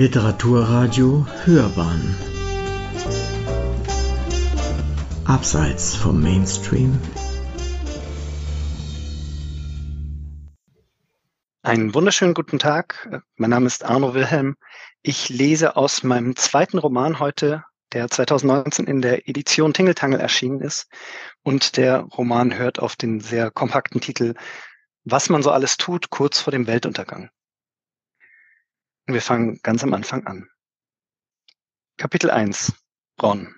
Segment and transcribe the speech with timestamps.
[0.00, 2.16] Literaturradio Hörbahn
[5.26, 6.98] Abseits vom Mainstream
[11.60, 13.20] Einen wunderschönen guten Tag.
[13.36, 14.56] Mein Name ist Arno Wilhelm.
[15.02, 20.88] Ich lese aus meinem zweiten Roman heute, der 2019 in der Edition Tingeltangel erschienen ist.
[21.42, 24.32] Und der Roman hört auf den sehr kompakten Titel
[25.04, 27.28] Was man so alles tut, kurz vor dem Weltuntergang.
[29.12, 30.48] Wir fangen ganz am Anfang an.
[31.96, 32.72] Kapitel 1.
[33.20, 33.54] Ron.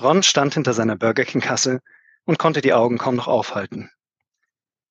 [0.00, 1.80] Ron stand hinter seiner Burger King-Kasse
[2.24, 3.90] und konnte die Augen kaum noch aufhalten.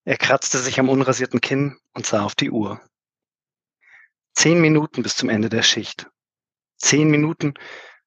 [0.06, 2.82] Er kratzte sich am unrasierten Kinn und sah auf die Uhr.
[4.34, 6.10] Zehn Minuten bis zum Ende der Schicht.
[6.78, 7.54] Zehn Minuten,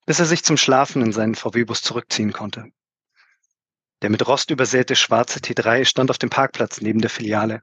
[0.05, 2.73] bis er sich zum Schlafen in seinen VW-Bus zurückziehen konnte.
[4.03, 7.63] Der mit Rost übersäte schwarze T3 stand auf dem Parkplatz neben der Filiale.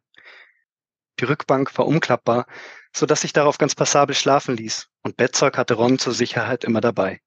[1.24, 2.48] Die Rückbank war umklappbar,
[2.94, 6.82] so dass sich darauf ganz passabel schlafen ließ, und Bettzeug hatte Ron zur Sicherheit immer
[6.82, 7.22] dabei.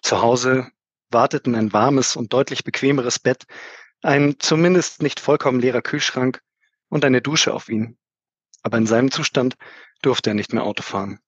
[0.00, 0.70] Zu Hause
[1.10, 3.42] warteten ein warmes und deutlich bequemeres Bett,
[4.00, 6.40] ein zumindest nicht vollkommen leerer Kühlschrank
[6.88, 7.98] und eine Dusche auf ihn.
[8.62, 9.56] Aber in seinem Zustand
[10.02, 11.18] durfte er nicht mehr Auto fahren.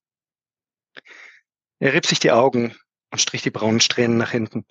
[1.79, 2.77] Er rieb sich die Augen
[3.11, 4.65] und strich die braunen Strähnen nach hinten.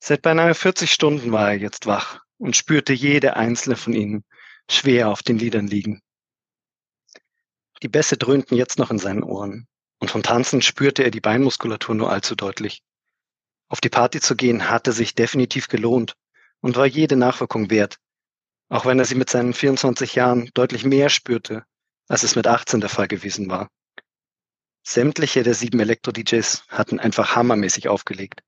[0.00, 4.24] Seit beinahe 40 Stunden war er jetzt wach und spürte jede einzelne von ihnen
[4.68, 6.02] schwer auf den Lidern liegen.
[7.82, 9.66] Die Bässe dröhnten jetzt noch in seinen Ohren,
[9.98, 12.82] und vom Tanzen spürte er die Beinmuskulatur nur allzu deutlich.
[13.68, 16.14] Auf die Party zu gehen hatte sich definitiv gelohnt
[16.60, 17.98] und war jede Nachwirkung wert,
[18.68, 21.64] auch wenn er sie mit seinen 24 Jahren deutlich mehr spürte,
[22.08, 23.68] als es mit 18 der Fall gewesen war.
[24.84, 28.42] Sämtliche der sieben Elektro-DJs hatten einfach hammermäßig aufgelegt.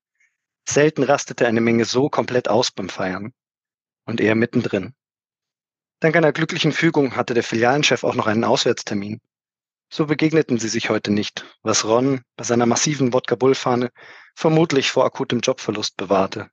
[0.69, 3.33] Selten rastete eine Menge so komplett aus beim Feiern.
[4.05, 4.95] Und er mittendrin.
[6.01, 9.21] Dank einer glücklichen Fügung hatte der Filialenchef auch noch einen Auswärtstermin.
[9.91, 13.91] So begegneten sie sich heute nicht, was Ron bei seiner massiven Wodka-Bull-Fahne
[14.35, 16.51] vermutlich vor akutem Jobverlust bewahrte.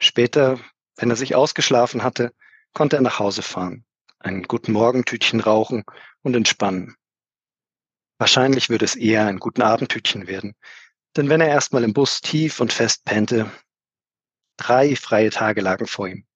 [0.00, 0.58] Später,
[0.96, 2.32] wenn er sich ausgeschlafen hatte,
[2.72, 3.84] konnte er nach Hause fahren,
[4.18, 5.84] einen guten Morgentütchen rauchen
[6.22, 6.96] und entspannen.
[8.18, 10.54] Wahrscheinlich würde es eher ein guten Abendtütchen werden,
[11.16, 13.50] denn wenn er erstmal im Bus tief und fest pennte,
[14.56, 16.26] drei freie Tage lagen vor ihm.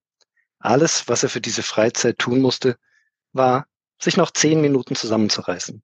[0.65, 2.79] Alles, was er für diese Freizeit tun musste,
[3.33, 3.67] war,
[4.01, 5.83] sich noch zehn Minuten zusammenzureißen.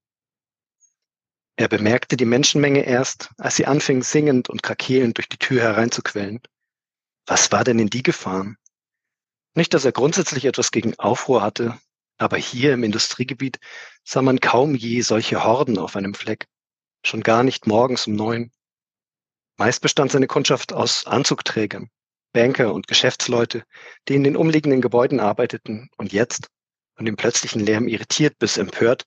[1.56, 6.40] Er bemerkte die Menschenmenge erst, als sie anfing, singend und krakeelend durch die Tür hereinzuquellen.
[7.26, 8.56] Was war denn in die gefahren?
[9.54, 11.78] Nicht, dass er grundsätzlich etwas gegen Aufruhr hatte,
[12.16, 13.60] aber hier im Industriegebiet
[14.02, 16.46] sah man kaum je solche Horden auf einem Fleck,
[17.04, 18.50] schon gar nicht morgens um neun.
[19.58, 21.90] Meist bestand seine Kundschaft aus Anzugträgern,
[22.32, 23.64] Banker und Geschäftsleute,
[24.08, 26.48] die in den umliegenden Gebäuden arbeiteten und jetzt,
[26.94, 29.06] von dem plötzlichen Lärm irritiert bis empört,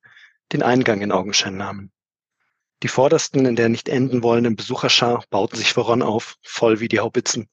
[0.52, 1.92] den Eingang in Augenschein nahmen.
[2.84, 7.00] Die vordersten in der nicht enden wollenden Besucherschar bauten sich voran auf, voll wie die
[7.00, 7.48] Haubitzen.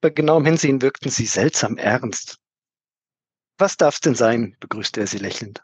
[0.00, 2.38] Bei genauem Hinsehen wirkten sie seltsam ernst.
[3.58, 4.56] Was darf's denn sein?
[4.58, 5.62] begrüßte er sie lächelnd.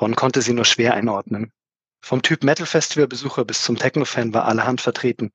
[0.00, 1.52] Ron konnte sie nur schwer einordnen.
[2.00, 5.32] Vom Typ Metal Festival Besucher bis zum Techno-Fan war allerhand vertreten.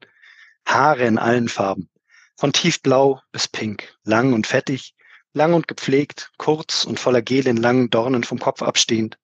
[0.66, 1.90] Haare in allen Farben,
[2.36, 4.96] von tiefblau bis pink, lang und fettig,
[5.34, 9.18] lang und gepflegt, kurz und voller Gel in langen Dornen vom Kopf abstehend.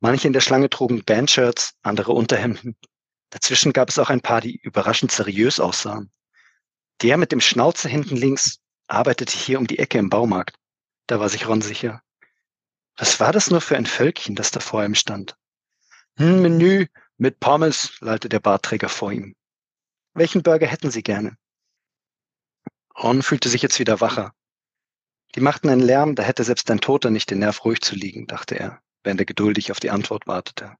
[0.00, 2.76] Manche in der Schlange trugen Bandshirts, andere Unterhemden.
[3.30, 6.10] Dazwischen gab es auch ein paar, die überraschend seriös aussahen.
[7.02, 10.56] Der mit dem Schnauze hinten links arbeitete hier um die Ecke im Baumarkt.
[11.06, 12.02] Da war sich Ron sicher.
[12.96, 15.36] Was war das nur für ein Völkchen, das da vor ihm stand?
[16.16, 16.86] Hm, Menü
[17.16, 19.34] mit Pommes, lallte der Bartträger vor ihm.
[20.14, 21.36] Welchen Burger hätten Sie gerne?
[23.02, 24.34] Ron fühlte sich jetzt wieder wacher.
[25.34, 28.26] Die machten einen Lärm, da hätte selbst ein Toter nicht den Nerv ruhig zu liegen,
[28.26, 30.76] dachte er, während er geduldig auf die Antwort wartete.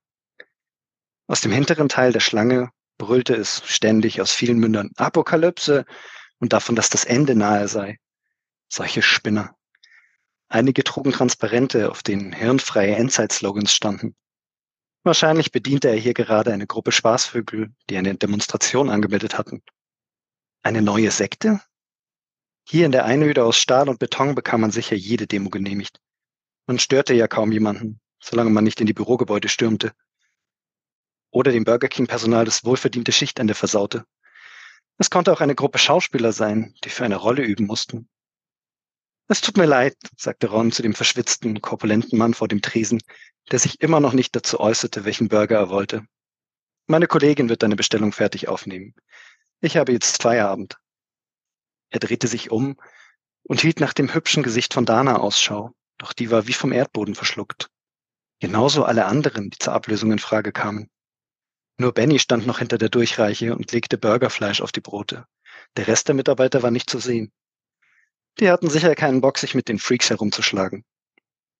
[1.26, 5.86] Aus dem hinteren Teil der Schlange brüllte es ständig aus vielen Mündern Apokalypse
[6.38, 7.98] und davon, dass das Ende nahe sei.
[8.68, 9.56] Solche Spinner.
[10.48, 14.16] Einige trugen Transparente, auf denen hirnfreie Endzeit-Slogans standen.
[15.04, 19.62] Wahrscheinlich bediente er hier gerade eine Gruppe Spaßvögel, die eine Demonstration angemeldet hatten.
[20.62, 21.60] Eine neue Sekte?
[22.64, 26.00] Hier in der Einöde aus Stahl und Beton bekam man sicher jede Demo genehmigt.
[26.66, 29.92] Man störte ja kaum jemanden, solange man nicht in die Bürogebäude stürmte.
[31.30, 34.04] Oder dem Burger King-Personal das wohlverdiente Schichtende versaute.
[34.98, 38.08] Es konnte auch eine Gruppe Schauspieler sein, die für eine Rolle üben mussten.
[39.28, 43.00] Es tut mir leid, sagte Ron zu dem verschwitzten, korpulenten Mann vor dem Tresen,
[43.50, 46.04] der sich immer noch nicht dazu äußerte, welchen Burger er wollte.
[46.86, 48.94] Meine Kollegin wird deine Bestellung fertig aufnehmen.
[49.60, 50.76] Ich habe jetzt Feierabend.
[51.90, 52.76] Er drehte sich um
[53.42, 57.14] und hielt nach dem hübschen Gesicht von Dana Ausschau, doch die war wie vom Erdboden
[57.14, 57.68] verschluckt.
[58.40, 60.88] Genauso alle anderen, die zur Ablösung in Frage kamen.
[61.76, 65.26] Nur Benny stand noch hinter der Durchreiche und legte Burgerfleisch auf die Brote.
[65.76, 67.32] Der Rest der Mitarbeiter war nicht zu sehen.
[68.38, 70.84] Die hatten sicher keinen Bock, sich mit den Freaks herumzuschlagen.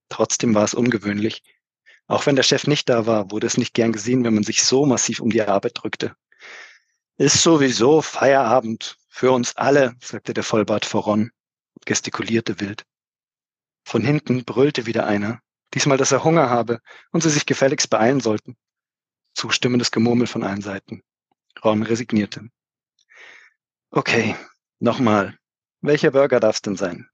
[0.08, 1.42] Trotzdem war es ungewöhnlich.
[2.06, 4.62] Auch wenn der Chef nicht da war, wurde es nicht gern gesehen, wenn man sich
[4.62, 6.14] so massiv um die Arbeit drückte.
[7.16, 8.96] Ist sowieso Feierabend.
[9.12, 11.30] Für uns alle, sagte der Vollbart voran
[11.74, 12.86] und gestikulierte wild.
[13.84, 15.40] Von hinten brüllte wieder einer,
[15.74, 16.80] diesmal, dass er Hunger habe
[17.10, 18.56] und sie sich gefälligst beeilen sollten.
[19.34, 21.02] Zustimmendes Gemurmel von allen Seiten.
[21.62, 22.48] Ron resignierte.
[23.90, 24.36] Okay,
[24.78, 25.36] nochmal.
[25.80, 27.08] Welcher Burger darf's denn sein?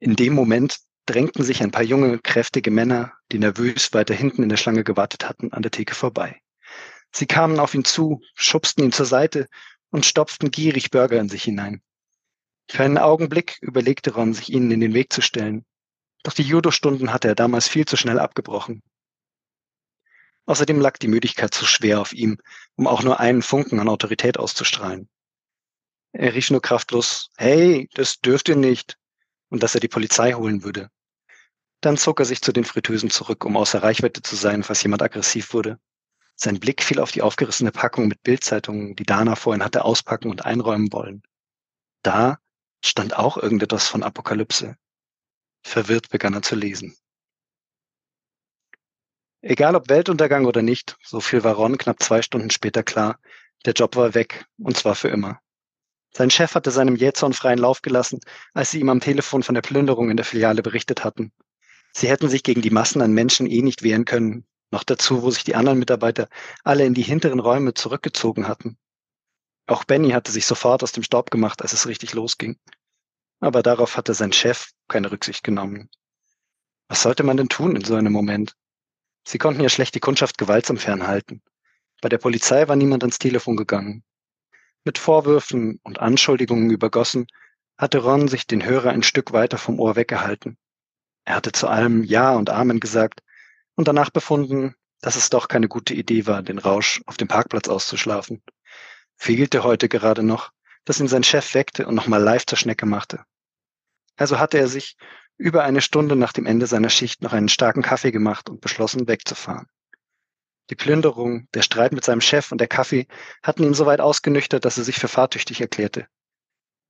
[0.00, 4.48] In dem Moment drängten sich ein paar junge, kräftige Männer, die nervös weiter hinten in
[4.48, 6.40] der Schlange gewartet hatten, an der Theke vorbei.
[7.12, 9.48] Sie kamen auf ihn zu, schubsten ihn zur Seite
[9.92, 11.82] und stopften gierig Burger in sich hinein.
[12.68, 15.64] Für einen Augenblick überlegte Ron, sich ihnen in den Weg zu stellen.
[16.24, 18.82] Doch die Judo-Stunden hatte er damals viel zu schnell abgebrochen.
[20.46, 22.38] Außerdem lag die Müdigkeit zu schwer auf ihm,
[22.74, 25.08] um auch nur einen Funken an Autorität auszustrahlen.
[26.12, 28.98] Er rief nur kraftlos, hey, das dürft ihr nicht,
[29.50, 30.90] und dass er die Polizei holen würde.
[31.80, 35.02] Dann zog er sich zu den Fritteusen zurück, um außer Reichweite zu sein, falls jemand
[35.02, 35.78] aggressiv wurde.
[36.34, 40.44] Sein Blick fiel auf die aufgerissene Packung mit Bildzeitungen, die Dana vorhin hatte auspacken und
[40.44, 41.22] einräumen wollen.
[42.02, 42.38] Da
[42.84, 44.76] stand auch irgendetwas von Apokalypse.
[45.62, 46.96] Verwirrt begann er zu lesen.
[49.40, 53.18] Egal ob Weltuntergang oder nicht, so viel war Ron knapp zwei Stunden später klar,
[53.64, 55.40] der Job war weg, und zwar für immer.
[56.14, 58.20] Sein Chef hatte seinem Jähzorn freien Lauf gelassen,
[58.52, 61.32] als sie ihm am Telefon von der Plünderung in der Filiale berichtet hatten.
[61.92, 65.30] Sie hätten sich gegen die Massen an Menschen eh nicht wehren können, noch dazu, wo
[65.30, 66.28] sich die anderen Mitarbeiter
[66.64, 68.78] alle in die hinteren Räume zurückgezogen hatten.
[69.66, 72.58] Auch Benny hatte sich sofort aus dem Staub gemacht, als es richtig losging.
[73.40, 75.88] Aber darauf hatte sein Chef keine Rücksicht genommen.
[76.88, 78.56] Was sollte man denn tun in so einem Moment?
[79.24, 81.42] Sie konnten ja schlecht die Kundschaft gewaltsam fernhalten.
[82.00, 84.02] Bei der Polizei war niemand ans Telefon gegangen.
[84.84, 87.26] Mit Vorwürfen und Anschuldigungen übergossen,
[87.78, 90.58] hatte Ron sich den Hörer ein Stück weiter vom Ohr weggehalten.
[91.24, 93.22] Er hatte zu allem Ja und Amen gesagt
[93.74, 97.68] und danach befunden, dass es doch keine gute Idee war, den Rausch auf dem Parkplatz
[97.68, 98.42] auszuschlafen.
[99.16, 100.52] Fehlte heute gerade noch,
[100.84, 103.24] dass ihn sein Chef weckte und nochmal live zur Schnecke machte.
[104.16, 104.96] Also hatte er sich
[105.38, 109.08] über eine Stunde nach dem Ende seiner Schicht noch einen starken Kaffee gemacht und beschlossen,
[109.08, 109.66] wegzufahren.
[110.70, 113.06] Die Plünderung, der Streit mit seinem Chef und der Kaffee
[113.42, 116.06] hatten ihn so weit ausgenüchtert, dass er sich für fahrtüchtig erklärte.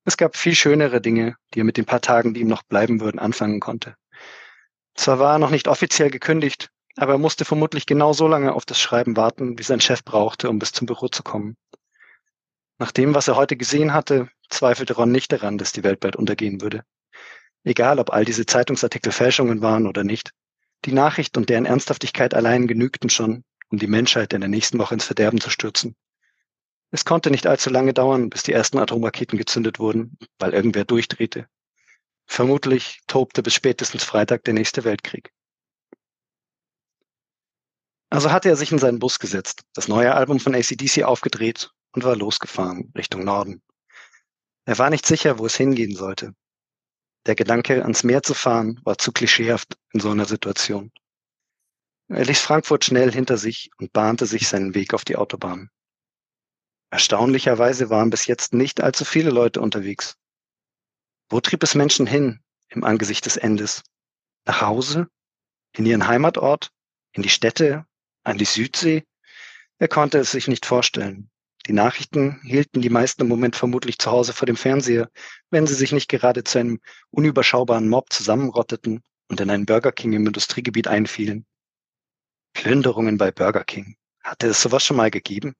[0.05, 3.01] Es gab viel schönere Dinge, die er mit den paar Tagen, die ihm noch bleiben
[3.01, 3.97] würden, anfangen konnte.
[4.95, 8.65] Zwar war er noch nicht offiziell gekündigt, aber er musste vermutlich genau so lange auf
[8.65, 11.57] das Schreiben warten, wie sein Chef brauchte, um bis zum Büro zu kommen.
[12.79, 16.17] Nach dem, was er heute gesehen hatte, zweifelte Ron nicht daran, dass die Welt bald
[16.17, 16.85] untergehen würde.
[17.65, 20.33] Egal, ob all diese Zeitungsartikel Fälschungen waren oder nicht.
[20.85, 24.95] Die Nachricht und deren Ernsthaftigkeit allein genügten schon, um die Menschheit in der nächsten Woche
[24.95, 25.95] ins Verderben zu stürzen.
[26.91, 31.47] Es konnte nicht allzu lange dauern, bis die ersten Atomraketen gezündet wurden, weil irgendwer durchdrehte.
[32.27, 35.31] Vermutlich tobte bis spätestens Freitag der nächste Weltkrieg.
[38.13, 42.05] Also hatte er sich in seinen Bus gesetzt, das neue Album von ACDC aufgedreht und
[42.05, 43.63] war losgefahren Richtung Norden.
[44.67, 46.35] Er war nicht sicher, wo es hingehen sollte.
[47.25, 50.93] Der Gedanke, ans Meer zu fahren, war zu klischeehaft in so einer Situation.
[52.09, 55.71] Er ließ Frankfurt schnell hinter sich und bahnte sich seinen Weg auf die Autobahn.
[56.91, 60.19] Erstaunlicherweise waren bis jetzt nicht allzu viele Leute unterwegs.
[61.31, 63.83] Wo trieb es Menschen hin im Angesicht des Endes?
[64.45, 65.09] Nach Hause?
[65.75, 66.73] In ihren Heimatort?
[67.15, 67.87] In die Städte?
[68.25, 69.05] An die Südsee?
[69.79, 71.31] Er konnte es sich nicht vorstellen.
[71.67, 75.11] Die Nachrichten hielten die meisten im Moment vermutlich zu Hause vor dem Fernseher,
[75.51, 80.13] wenn sie sich nicht gerade zu einem unüberschaubaren Mob zusammenrotteten und in einen Burger King
[80.13, 81.47] im Industriegebiet einfielen.
[82.53, 83.97] Plünderungen bei Burger King.
[84.23, 85.55] Hatte es sowas schon mal gegeben?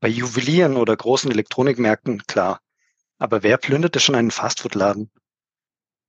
[0.00, 2.60] Bei Juwelieren oder großen Elektronikmärkten, klar.
[3.18, 5.10] Aber wer plünderte schon einen Fastfood-Laden?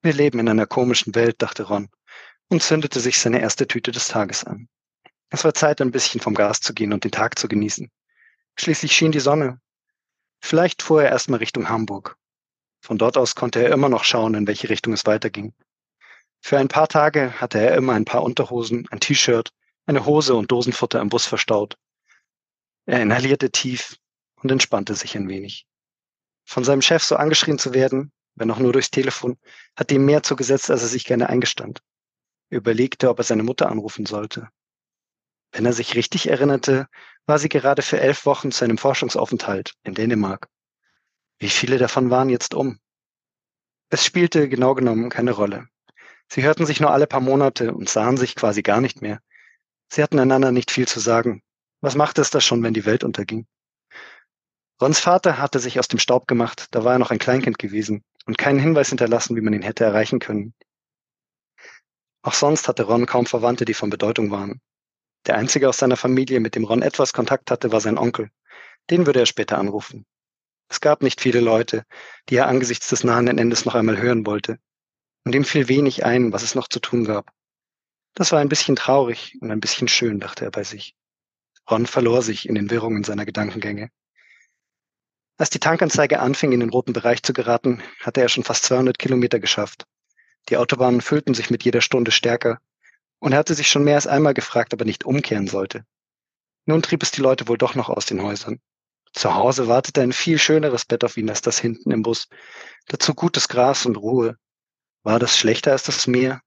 [0.01, 1.89] Wir leben in einer komischen Welt, dachte Ron
[2.49, 4.67] und zündete sich seine erste Tüte des Tages an.
[5.29, 7.91] Es war Zeit, ein bisschen vom Gas zu gehen und den Tag zu genießen.
[8.55, 9.59] Schließlich schien die Sonne.
[10.39, 12.17] Vielleicht fuhr er erstmal Richtung Hamburg.
[12.81, 15.53] Von dort aus konnte er immer noch schauen, in welche Richtung es weiterging.
[16.39, 19.51] Für ein paar Tage hatte er immer ein paar Unterhosen, ein T-Shirt
[19.87, 21.77] eine Hose und Dosenfutter im Bus verstaut.
[22.85, 23.97] Er inhalierte tief
[24.35, 25.65] und entspannte sich ein wenig.
[26.45, 29.37] Von seinem Chef so angeschrien zu werden, wenn auch nur durchs Telefon,
[29.75, 31.81] hat ihm mehr zugesetzt, als er sich gerne eingestand.
[32.49, 34.49] Er überlegte, ob er seine Mutter anrufen sollte.
[35.51, 36.87] Wenn er sich richtig erinnerte,
[37.25, 40.47] war sie gerade für elf Wochen zu einem Forschungsaufenthalt in Dänemark.
[41.39, 42.79] Wie viele davon waren jetzt um?
[43.89, 45.67] Es spielte genau genommen keine Rolle.
[46.29, 49.21] Sie hörten sich nur alle paar Monate und sahen sich quasi gar nicht mehr.
[49.89, 51.41] Sie hatten einander nicht viel zu sagen.
[51.79, 53.47] Was machte es da schon, wenn die Welt unterging?
[54.81, 58.03] Rons Vater hatte sich aus dem Staub gemacht, da war er noch ein Kleinkind gewesen
[58.25, 60.53] und keinen Hinweis hinterlassen, wie man ihn hätte erreichen können.
[62.21, 64.61] Auch sonst hatte Ron kaum Verwandte, die von Bedeutung waren.
[65.27, 68.31] Der einzige aus seiner Familie, mit dem Ron etwas Kontakt hatte, war sein Onkel.
[68.89, 70.05] Den würde er später anrufen.
[70.69, 71.83] Es gab nicht viele Leute,
[72.29, 74.57] die er angesichts des nahenden Endes noch einmal hören wollte.
[75.25, 77.29] Und ihm fiel wenig ein, was es noch zu tun gab.
[78.13, 80.95] Das war ein bisschen traurig und ein bisschen schön, dachte er bei sich.
[81.69, 83.89] Ron verlor sich in den Wirrungen seiner Gedankengänge.
[85.37, 88.97] Als die Tankanzeige anfing, in den roten Bereich zu geraten, hatte er schon fast 200
[88.97, 89.85] Kilometer geschafft.
[90.47, 92.59] Die Autobahnen füllten sich mit jeder Stunde stärker
[93.19, 95.85] und er hatte sich schon mehr als einmal gefragt, ob er nicht umkehren sollte.
[96.65, 98.59] Nun trieb es die Leute wohl doch noch aus den Häusern.
[99.13, 102.27] Zu Hause wartete ein viel schöneres Bett auf ihn als das hinten im Bus.
[102.87, 104.37] Dazu gutes Gras und Ruhe.
[105.03, 106.41] War das schlechter als das Meer?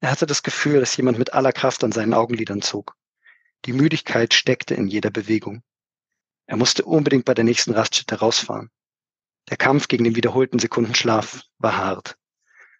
[0.00, 2.94] Er hatte das Gefühl, dass jemand mit aller Kraft an seinen Augenlidern zog.
[3.64, 5.62] Die Müdigkeit steckte in jeder Bewegung.
[6.46, 8.70] Er musste unbedingt bei der nächsten Raststätte rausfahren.
[9.50, 12.16] Der Kampf gegen den wiederholten Sekundenschlaf war hart.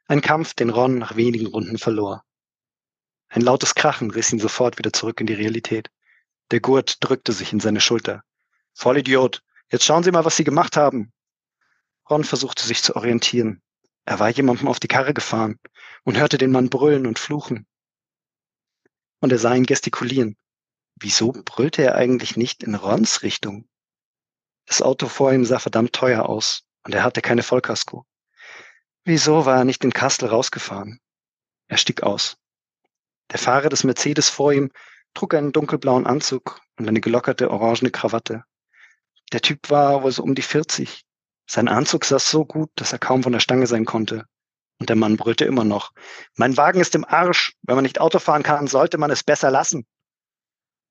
[0.07, 2.25] Ein Kampf, den Ron nach wenigen Runden verlor.
[3.29, 5.91] Ein lautes Krachen riss ihn sofort wieder zurück in die Realität.
[6.51, 8.25] Der Gurt drückte sich in seine Schulter.
[8.73, 11.13] Vollidiot, jetzt schauen Sie mal, was Sie gemacht haben.
[12.09, 13.63] Ron versuchte sich zu orientieren.
[14.07, 15.59] Er war jemandem auf die Karre gefahren
[16.05, 17.67] und hörte den Mann brüllen und fluchen.
[19.21, 20.39] Und er sah ihn gestikulieren.
[20.95, 23.69] Wieso brüllte er eigentlich nicht in Rons Richtung?
[24.65, 28.07] Das Auto vor ihm sah verdammt teuer aus und er hatte keine Vollkasko.
[29.05, 31.01] Wieso war er nicht in Kassel rausgefahren?
[31.67, 32.38] Er stieg aus.
[33.31, 34.71] Der Fahrer des Mercedes vor ihm
[35.15, 38.45] trug einen dunkelblauen Anzug und eine gelockerte orangene Krawatte.
[39.33, 41.05] Der Typ war wohl so um die 40.
[41.47, 44.25] Sein Anzug saß so gut, dass er kaum von der Stange sein konnte.
[44.79, 45.93] Und der Mann brüllte immer noch.
[46.37, 47.57] Mein Wagen ist im Arsch.
[47.63, 49.87] Wenn man nicht Auto fahren kann, sollte man es besser lassen.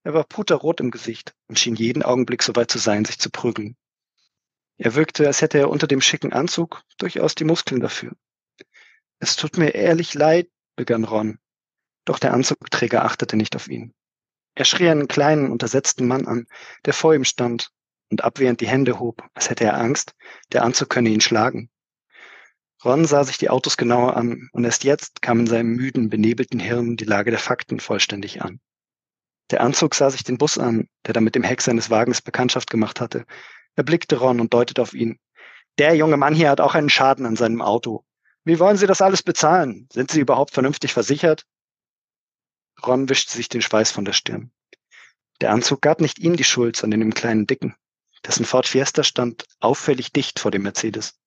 [0.03, 3.29] Er war puterrot im Gesicht und schien jeden Augenblick so weit zu sein, sich zu
[3.29, 3.75] prügeln.
[4.77, 8.13] Er wirkte, als hätte er unter dem schicken Anzug durchaus die Muskeln dafür.
[9.19, 11.39] Es tut mir ehrlich leid, begann Ron.
[12.07, 13.93] Doch der Anzugträger achtete nicht auf ihn.
[14.55, 16.47] Er schrie einen kleinen, untersetzten Mann an,
[16.85, 17.69] der vor ihm stand
[18.09, 20.15] und abwehrend die Hände hob, als hätte er Angst,
[20.53, 21.69] der Anzug könne ihn schlagen.
[22.85, 26.61] Ron sah sich die Autos genauer an und erst jetzt kam in seinem müden, benebelten
[26.61, 28.61] Hirn die Lage der Fakten vollständig an.
[29.51, 32.69] Der Anzug sah sich den Bus an, der da mit dem Heck seines Wagens Bekanntschaft
[32.69, 33.25] gemacht hatte.
[33.75, 35.19] Er blickte Ron und deutete auf ihn.
[35.77, 38.05] Der junge Mann hier hat auch einen Schaden an seinem Auto.
[38.45, 39.89] Wie wollen Sie das alles bezahlen?
[39.91, 41.45] Sind Sie überhaupt vernünftig versichert?
[42.85, 44.51] Ron wischte sich den Schweiß von der Stirn.
[45.41, 47.75] Der Anzug gab nicht ihm die Schuld, sondern dem kleinen Dicken.
[48.25, 51.19] Dessen Ford Fiesta stand auffällig dicht vor dem Mercedes.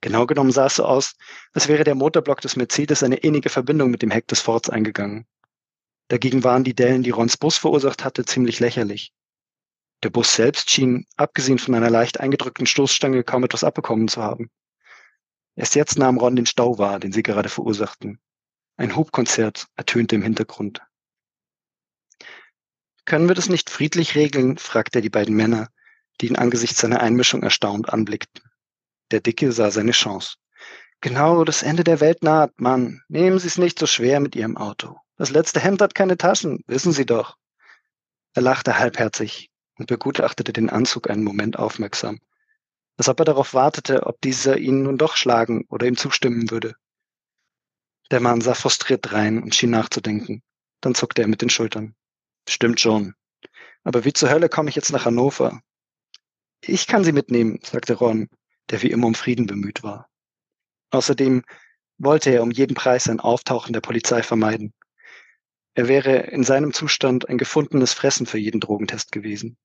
[0.00, 1.14] Genau genommen sah es so aus,
[1.52, 5.26] als wäre der Motorblock des Mercedes eine innige Verbindung mit dem Heck des Fords eingegangen.
[6.08, 9.12] Dagegen waren die Dellen, die Rons Bus verursacht hatte, ziemlich lächerlich.
[10.02, 14.50] Der Bus selbst schien, abgesehen von einer leicht eingedrückten Stoßstange, kaum etwas abbekommen zu haben.
[15.56, 18.20] Erst jetzt nahm Ron den Stau wahr, den sie gerade verursachten.
[18.76, 20.82] Ein Hubkonzert ertönte im Hintergrund.
[23.04, 24.58] Können wir das nicht friedlich regeln?
[24.58, 25.68] fragte er die beiden Männer,
[26.20, 28.42] die ihn angesichts seiner Einmischung erstaunt anblickten.
[29.10, 30.36] Der Dicke sah seine Chance.
[31.00, 33.02] Genau, das Ende der Welt naht, Mann.
[33.08, 34.96] Nehmen Sie es nicht so schwer mit Ihrem Auto.
[35.16, 37.36] Das letzte Hemd hat keine Taschen, wissen Sie doch.
[38.32, 42.20] Er lachte halbherzig und begutachtete den Anzug einen Moment aufmerksam,
[42.96, 46.74] als ob er darauf wartete, ob dieser ihn nun doch schlagen oder ihm zustimmen würde.
[48.10, 50.42] Der Mann sah frustriert rein und schien nachzudenken.
[50.80, 51.94] Dann zuckte er mit den Schultern.
[52.48, 53.14] Stimmt schon.
[53.82, 55.60] Aber wie zur Hölle komme ich jetzt nach Hannover?
[56.60, 58.28] Ich kann Sie mitnehmen, sagte Ron,
[58.70, 60.08] der wie immer um Frieden bemüht war.
[60.90, 61.42] Außerdem
[61.98, 64.72] wollte er um jeden Preis ein Auftauchen der Polizei vermeiden.
[65.74, 69.58] Er wäre in seinem Zustand ein gefundenes Fressen für jeden Drogentest gewesen.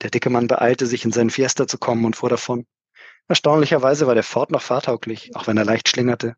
[0.00, 2.66] Der dicke Mann beeilte sich, in seinen Fiesta zu kommen und fuhr davon.
[3.28, 6.34] Erstaunlicherweise war der Ford noch fahrtauglich, auch wenn er leicht schlingerte.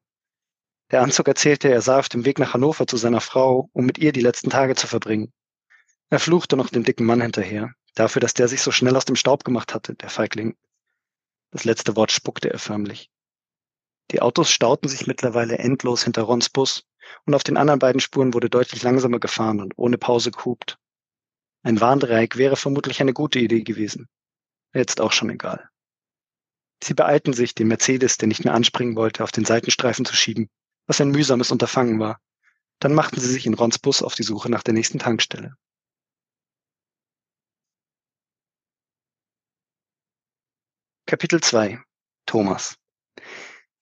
[0.91, 3.99] Der Anzug erzählte, er sei auf dem Weg nach Hannover zu seiner Frau, um mit
[3.99, 5.33] ihr die letzten Tage zu verbringen.
[6.11, 9.17] Er fluchte noch dem dicken Mann hinterher, dafür, dass der sich so schnell aus dem
[9.17, 10.57] Staub gemacht hatte, der Feigling.
[11.51, 13.11] Das letzte Wort spuckte er förmlich.
[14.11, 16.85] Die Autos stauten sich mittlerweile endlos hinter Rons Bus
[17.25, 20.79] und auf den anderen beiden Spuren wurde deutlich langsamer gefahren und ohne Pause gehupt.
[21.63, 24.07] Ein Warndreieck wäre vermutlich eine gute Idee gewesen.
[24.75, 25.71] Jetzt auch schon egal.
[26.83, 30.51] Sie beeilten sich, den Mercedes, der nicht mehr anspringen wollte, auf den Seitenstreifen zu schieben
[30.87, 32.21] was ein mühsames Unterfangen war.
[32.81, 35.57] Dann machten sie sich in Rons Bus auf die Suche nach der nächsten Tankstelle.
[41.07, 41.81] Kapitel 2
[42.27, 42.77] Thomas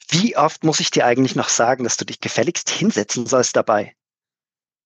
[0.08, 3.96] Wie oft muss ich dir eigentlich noch sagen, dass du dich gefälligst hinsetzen sollst dabei?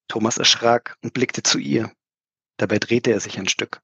[0.09, 1.93] Thomas erschrak und blickte zu ihr.
[2.59, 3.81] Dabei drehte er sich ein Stück.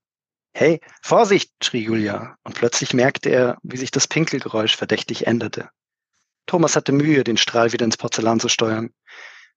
[0.54, 5.70] Hey, Vorsicht, schrie Julia, und plötzlich merkte er, wie sich das Pinkelgeräusch verdächtig änderte.
[6.46, 8.92] Thomas hatte Mühe, den Strahl wieder ins Porzellan zu steuern.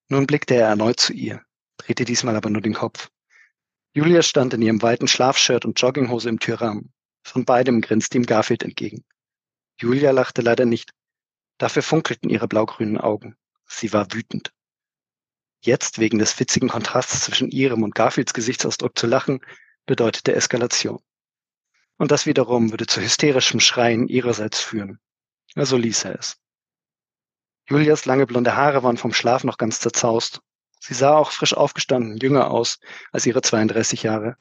[0.08, 1.42] Nun blickte er erneut zu ihr,
[1.77, 3.10] drehte diesmal aber nur den Kopf.
[3.94, 6.94] Julia stand in ihrem weiten Schlafshirt und Jogginghose im Türrahmen.
[7.24, 9.04] Von beidem grinste ihm Garfield entgegen.
[9.80, 10.92] Julia lachte leider nicht.
[11.58, 13.36] Dafür funkelten ihre blaugrünen Augen.
[13.65, 14.51] Sie war wütend.
[15.62, 19.39] Jetzt, wegen des witzigen Kontrasts zwischen ihrem und Garfields Gesichtsausdruck zu lachen,
[19.86, 21.01] bedeutete Eskalation.
[21.98, 25.00] Und das wiederum würde zu hysterischem Schreien ihrerseits führen.
[25.56, 26.38] Also ließ er es.
[27.67, 30.41] Julias lange blonde Haare waren vom Schlaf noch ganz zerzaust.
[30.79, 32.79] Sie sah auch frisch aufgestanden, jünger aus
[33.12, 34.38] als ihre 32 Jahre.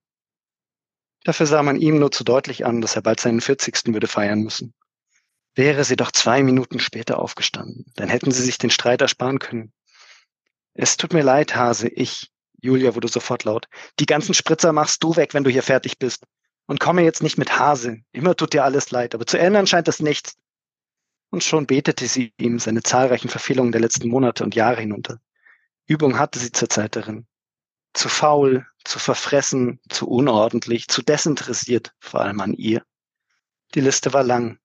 [1.24, 3.94] Dafür sah man ihm nur zu deutlich an, dass er bald seinen 40.
[3.94, 4.74] würde feiern müssen.
[5.54, 9.72] Wäre sie doch zwei Minuten später aufgestanden, dann hätten sie sich den Streit ersparen können.
[10.74, 13.68] Es tut mir leid, Hase, ich, Julia wurde sofort laut,
[14.00, 16.24] die ganzen Spritzer machst du weg, wenn du hier fertig bist.
[16.66, 17.98] Und komme jetzt nicht mit Hase.
[18.12, 20.36] Immer tut dir alles leid, aber zu ändern scheint es nichts.
[21.34, 25.18] Und schon betete sie ihm seine zahlreichen Verfehlungen der letzten Monate und Jahre hinunter.
[25.84, 27.26] Übung hatte sie zurzeit darin.
[27.92, 32.84] Zu faul, zu verfressen, zu unordentlich, zu desinteressiert, vor allem an ihr.
[33.74, 34.60] Die Liste war lang.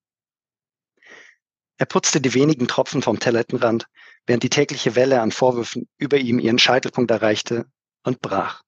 [1.78, 3.88] Er putzte die wenigen Tropfen vom Toilettenrand,
[4.28, 7.66] während die tägliche Welle an Vorwürfen über ihm ihren Scheitelpunkt erreichte
[8.04, 8.62] und brach.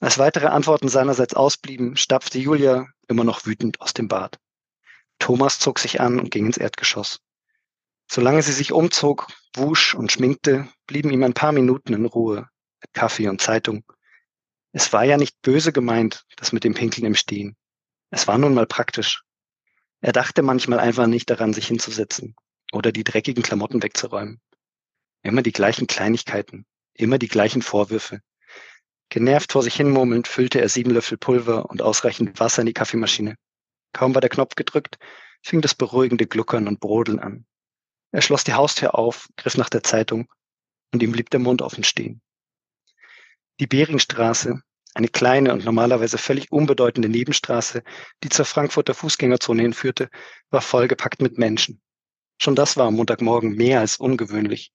[0.00, 4.40] Als weitere Antworten seinerseits ausblieben, stapfte Julia immer noch wütend aus dem Bad.
[5.18, 7.20] Thomas zog sich an und ging ins Erdgeschoss.
[8.10, 12.48] Solange sie sich umzog, wusch und schminkte, blieben ihm ein paar Minuten in Ruhe,
[12.80, 13.84] mit Kaffee und Zeitung.
[14.72, 17.56] Es war ja nicht böse gemeint, das mit dem Pinkeln im Stehen.
[18.10, 19.22] Es war nun mal praktisch.
[20.00, 22.36] Er dachte manchmal einfach nicht daran, sich hinzusetzen
[22.72, 24.40] oder die dreckigen Klamotten wegzuräumen.
[25.22, 28.20] Immer die gleichen Kleinigkeiten, immer die gleichen Vorwürfe.
[29.08, 32.74] Genervt vor sich hin murmelnd füllte er sieben Löffel Pulver und ausreichend Wasser in die
[32.74, 33.36] Kaffeemaschine.
[33.94, 34.98] Kaum war der Knopf gedrückt,
[35.42, 37.46] fing das beruhigende Gluckern und Brodeln an.
[38.12, 40.28] Er schloss die Haustür auf, griff nach der Zeitung
[40.92, 42.20] und ihm blieb der Mund offen stehen.
[43.60, 44.60] Die Beringstraße,
[44.94, 47.82] eine kleine und normalerweise völlig unbedeutende Nebenstraße,
[48.22, 50.10] die zur Frankfurter Fußgängerzone hinführte,
[50.50, 51.80] war vollgepackt mit Menschen.
[52.40, 54.72] Schon das war am Montagmorgen mehr als ungewöhnlich.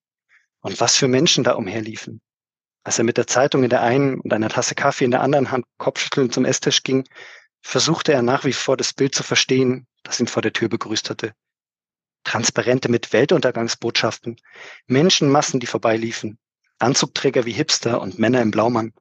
[0.61, 2.21] Und was für Menschen da umherliefen.
[2.83, 5.51] Als er mit der Zeitung in der einen und einer Tasse Kaffee in der anderen
[5.51, 7.07] Hand kopfschüttelnd zum Esstisch ging,
[7.61, 11.09] versuchte er nach wie vor das Bild zu verstehen, das ihn vor der Tür begrüßt
[11.09, 11.33] hatte.
[12.23, 14.37] Transparente mit Weltuntergangsbotschaften,
[14.87, 16.37] Menschenmassen, die vorbeiliefen,
[16.77, 18.93] Anzugträger wie Hipster und Männer im Blaumann.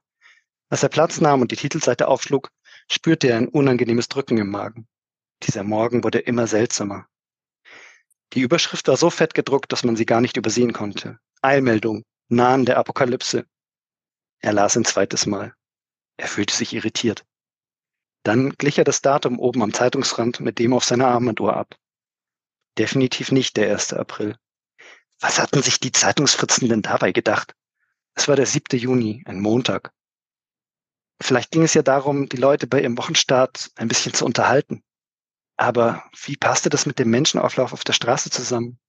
[0.69, 2.49] Als er Platz nahm und die Titelseite aufschlug,
[2.91, 4.87] spürte er ein unangenehmes Drücken im Magen.
[5.43, 7.07] Dieser Morgen wurde immer seltsamer.
[8.33, 11.19] Die Überschrift war so fett gedruckt, dass man sie gar nicht übersehen konnte.
[11.41, 13.45] Eilmeldung, nahen der Apokalypse.
[14.39, 15.53] Er las ein zweites Mal.
[16.17, 17.25] Er fühlte sich irritiert.
[18.23, 21.75] Dann glich er das Datum oben am Zeitungsrand mit dem auf seiner Armbanduhr ab.
[22.77, 23.93] Definitiv nicht der 1.
[23.93, 24.37] April.
[25.19, 27.55] Was hatten sich die Zeitungsfritzen denn dabei gedacht?
[28.13, 28.77] Es war der 7.
[28.77, 29.91] Juni, ein Montag.
[31.21, 34.83] Vielleicht ging es ja darum, die Leute bei ihrem Wochenstart ein bisschen zu unterhalten.
[35.57, 38.79] Aber wie passte das mit dem Menschenauflauf auf der Straße zusammen?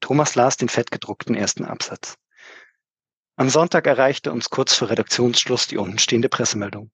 [0.00, 2.16] Thomas las den fettgedruckten ersten Absatz.
[3.36, 6.90] Am Sonntag erreichte uns kurz vor Redaktionsschluss die untenstehende Pressemeldung.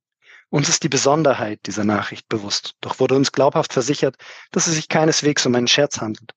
[0.53, 4.17] Uns ist die Besonderheit dieser Nachricht bewusst, doch wurde uns glaubhaft versichert,
[4.51, 6.35] dass es sich keineswegs um einen Scherz handelt.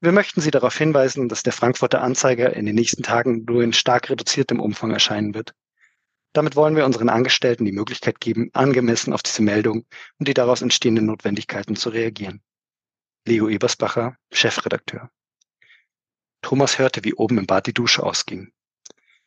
[0.00, 3.72] Wir möchten Sie darauf hinweisen, dass der Frankfurter Anzeiger in den nächsten Tagen nur in
[3.72, 5.52] stark reduziertem Umfang erscheinen wird.
[6.32, 9.84] Damit wollen wir unseren Angestellten die Möglichkeit geben, angemessen auf diese Meldung
[10.20, 12.40] und die daraus entstehenden Notwendigkeiten zu reagieren.
[13.26, 15.10] Leo Ebersbacher, Chefredakteur.
[16.40, 18.52] Thomas hörte, wie oben im Bad die Dusche ausging.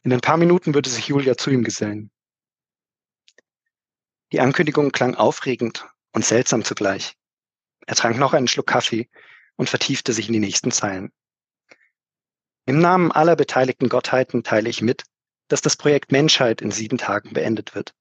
[0.01, 2.09] In ein paar Minuten würde sich Julia zu ihm gesellen.
[4.33, 7.15] Die Ankündigung klang aufregend und seltsam zugleich.
[7.85, 9.09] Er trank noch einen Schluck Kaffee
[9.55, 11.11] und vertiefte sich in die nächsten Zeilen.
[12.65, 15.03] Im Namen aller beteiligten Gottheiten teile ich mit,
[15.47, 17.93] dass das Projekt Menschheit in sieben Tagen beendet wird.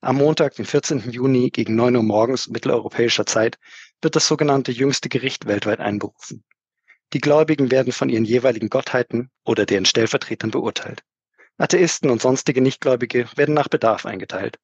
[0.00, 1.10] Am Montag, den 14.
[1.10, 3.58] Juni gegen 9 Uhr morgens mitteleuropäischer Zeit
[4.02, 6.44] wird das sogenannte jüngste Gericht weltweit einberufen.
[7.12, 11.04] Die Gläubigen werden von ihren jeweiligen Gottheiten oder deren Stellvertretern beurteilt.
[11.56, 14.58] Atheisten und sonstige Nichtgläubige werden nach Bedarf eingeteilt.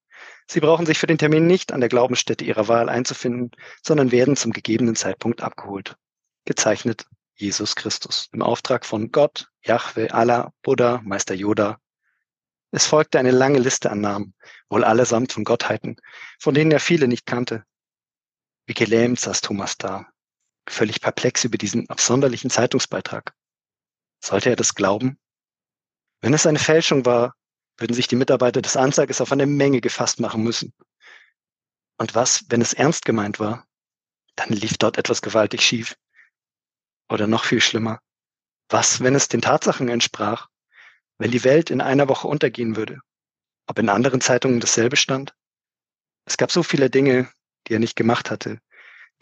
[0.47, 3.51] Sie brauchen sich für den Termin nicht an der Glaubensstätte ihrer Wahl einzufinden,
[3.83, 5.97] sondern werden zum gegebenen Zeitpunkt abgeholt.
[6.45, 11.79] Gezeichnet Jesus Christus im Auftrag von Gott, Yahweh, Allah, Buddha, Meister Yoda,
[12.77, 14.35] es folgte eine lange Liste an Namen,
[14.69, 15.95] wohl allesamt von Gottheiten,
[16.41, 17.65] von denen er viele nicht kannte.
[18.67, 20.09] Wie gelähmt saß Thomas da.
[20.69, 23.33] völlig perplex über diesen absonderlichen Zeitungsbeitrag.
[24.19, 25.21] Sollte er das glauben?
[26.21, 27.37] Wenn es eine Fälschung war,
[27.77, 30.73] würden sich die Mitarbeiter des Anzeigers auf eine Menge gefasst machen müssen.
[31.99, 33.67] Und was, wenn es ernst gemeint war?
[34.37, 35.97] Dann lief dort etwas gewaltig schief.
[37.09, 38.01] Oder noch viel schlimmer.
[38.69, 40.49] Was, wenn es den Tatsachen entsprach?
[41.19, 43.01] Wenn die Welt in einer Woche untergehen würde?
[43.67, 45.35] Ob in anderen Zeitungen dasselbe stand?
[46.25, 47.31] Es gab so viele Dinge,
[47.67, 48.61] die er nicht gemacht hatte.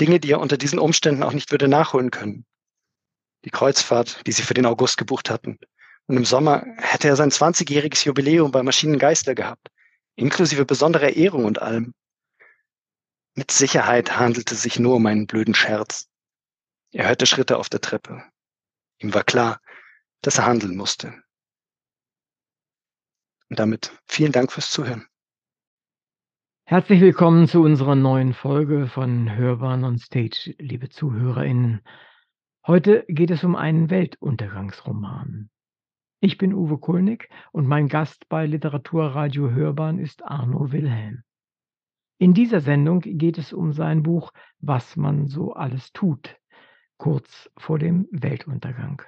[0.00, 2.46] Dinge, die er unter diesen Umständen auch nicht würde nachholen können.
[3.44, 5.58] Die Kreuzfahrt, die sie für den August gebucht hatten,
[6.12, 9.68] und im Sommer hätte er sein 20-jähriges Jubiläum bei Maschinengeister gehabt,
[10.14, 11.94] inklusive besonderer Ehrung und allem.
[13.34, 16.10] Mit Sicherheit handelte es sich nur um einen blöden Scherz.
[16.90, 18.22] Er hörte Schritte auf der Treppe.
[18.98, 19.58] Ihm war klar,
[20.20, 21.14] dass er handeln musste.
[23.48, 25.06] Und damit vielen Dank fürs Zuhören.
[26.66, 31.80] Herzlich willkommen zu unserer neuen Folge von Hörbahn on Stage, liebe ZuhörerInnen.
[32.66, 35.48] Heute geht es um einen Weltuntergangsroman.
[36.24, 41.24] Ich bin Uwe Kulnig und mein Gast bei Literaturradio Hörbahn ist Arno Wilhelm.
[42.18, 44.30] In dieser Sendung geht es um sein Buch
[44.60, 46.36] Was man so alles tut,
[46.96, 49.02] kurz vor dem Weltuntergang.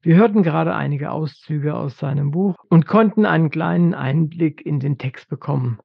[0.00, 4.96] Wir hörten gerade einige Auszüge aus seinem Buch und konnten einen kleinen Einblick in den
[4.96, 5.78] Text bekommen.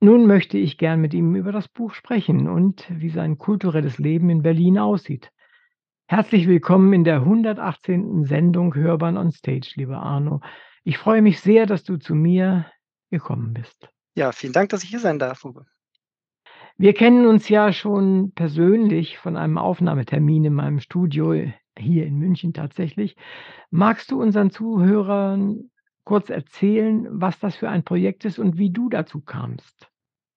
[0.00, 4.28] Nun möchte ich gern mit ihm über das Buch sprechen und wie sein kulturelles Leben
[4.28, 5.30] in Berlin aussieht.
[6.10, 8.24] Herzlich willkommen in der 118.
[8.24, 10.40] Sendung Hörbahn on Stage, lieber Arno.
[10.82, 12.64] Ich freue mich sehr, dass du zu mir
[13.10, 13.90] gekommen bist.
[14.14, 15.66] Ja, vielen Dank, dass ich hier sein darf, Uwe.
[16.78, 21.34] Wir kennen uns ja schon persönlich von einem Aufnahmetermin in meinem Studio
[21.78, 23.14] hier in München tatsächlich.
[23.68, 25.70] Magst du unseren Zuhörern
[26.04, 29.90] kurz erzählen, was das für ein Projekt ist und wie du dazu kamst?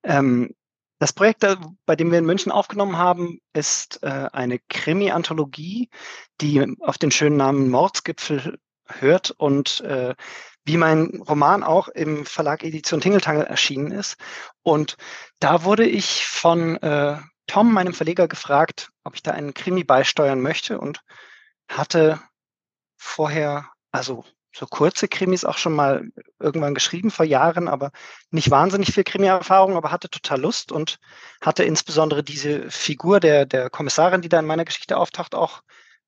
[0.03, 0.53] Ähm,
[1.01, 1.43] das Projekt,
[1.87, 5.89] bei dem wir in München aufgenommen haben, ist äh, eine Krimi-Anthologie,
[6.39, 10.13] die auf den schönen Namen Mordsgipfel hört und äh,
[10.63, 14.15] wie mein Roman auch im Verlag Edition Tingeltangel erschienen ist.
[14.61, 14.95] Und
[15.39, 20.39] da wurde ich von äh, Tom, meinem Verleger, gefragt, ob ich da einen Krimi beisteuern
[20.39, 21.01] möchte und
[21.67, 22.21] hatte
[22.95, 26.09] vorher, also so kurze Krimis auch schon mal
[26.39, 27.91] irgendwann geschrieben vor Jahren, aber
[28.31, 30.99] nicht wahnsinnig viel Krimi-Erfahrung, aber hatte total Lust und
[31.41, 35.61] hatte insbesondere diese Figur der, der Kommissarin, die da in meiner Geschichte auftaucht, auch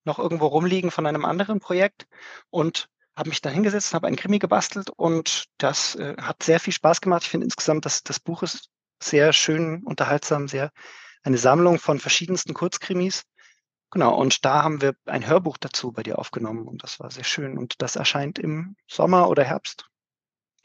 [0.03, 2.07] noch irgendwo rumliegen von einem anderen Projekt
[2.49, 6.73] und habe mich da hingesetzt, habe einen Krimi gebastelt und das äh, hat sehr viel
[6.73, 7.23] Spaß gemacht.
[7.23, 8.69] Ich finde insgesamt, dass das Buch ist
[9.01, 10.71] sehr schön, unterhaltsam, sehr
[11.23, 13.23] eine Sammlung von verschiedensten Kurzkrimis
[13.93, 17.23] Genau, und da haben wir ein Hörbuch dazu bei dir aufgenommen und das war sehr
[17.23, 17.59] schön.
[17.59, 19.87] Und das erscheint im Sommer oder Herbst.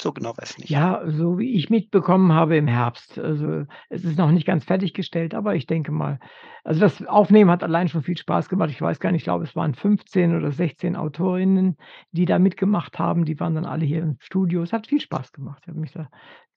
[0.00, 0.70] So genau weiß ich nicht.
[0.70, 3.18] Ja, so wie ich mitbekommen habe im Herbst.
[3.18, 6.20] Also es ist noch nicht ganz fertiggestellt, aber ich denke mal,
[6.64, 8.70] also das Aufnehmen hat allein schon viel Spaß gemacht.
[8.70, 11.76] Ich weiß gar nicht, ich glaube, es waren 15 oder 16 Autorinnen,
[12.12, 13.26] die da mitgemacht haben.
[13.26, 14.62] Die waren dann alle hier im Studio.
[14.62, 15.64] Es hat viel Spaß gemacht.
[15.64, 16.08] Ich habe mich da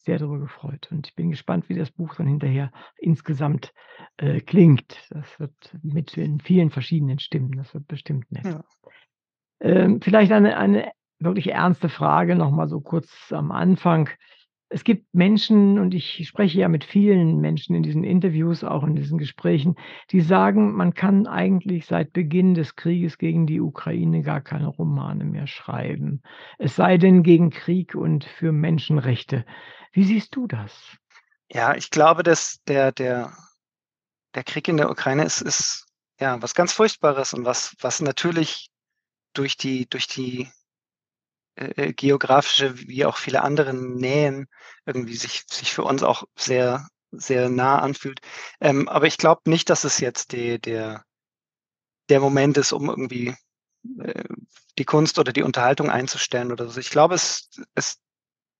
[0.04, 0.90] sehr darüber gefreut.
[0.92, 3.74] Und ich bin gespannt, wie das Buch dann hinterher insgesamt
[4.18, 4.98] äh, klingt.
[5.10, 6.12] Das wird mit
[6.44, 7.52] vielen verschiedenen Stimmen.
[7.58, 8.46] Das wird bestimmt nett.
[8.46, 8.64] Ja.
[9.60, 14.10] Ähm, vielleicht eine, eine wirklich ernste Frage nochmal so kurz am Anfang.
[14.74, 18.96] Es gibt Menschen, und ich spreche ja mit vielen Menschen in diesen Interviews, auch in
[18.96, 19.76] diesen Gesprächen,
[20.12, 25.26] die sagen, man kann eigentlich seit Beginn des Krieges gegen die Ukraine gar keine Romane
[25.26, 26.22] mehr schreiben.
[26.58, 29.46] Es sei denn gegen Krieg und für Menschenrechte.
[29.92, 30.98] Wie siehst du das?
[31.52, 33.34] Ja, ich glaube, dass der, der,
[34.36, 35.86] der Krieg in der Ukraine ist, ist
[36.18, 38.70] ja was ganz Furchtbares und was, was natürlich
[39.34, 40.48] durch die, durch die
[41.56, 44.48] äh, äh geografische wie auch viele andere Nähen
[44.86, 48.22] irgendwie sich, sich für uns auch sehr, sehr nah anfühlt.
[48.60, 51.04] Ähm, aber ich glaube nicht, dass es jetzt die, der,
[52.10, 53.36] der Moment ist, um irgendwie
[54.00, 54.24] äh,
[54.78, 56.80] die Kunst oder die Unterhaltung einzustellen oder so.
[56.80, 58.00] Ich glaube, es, es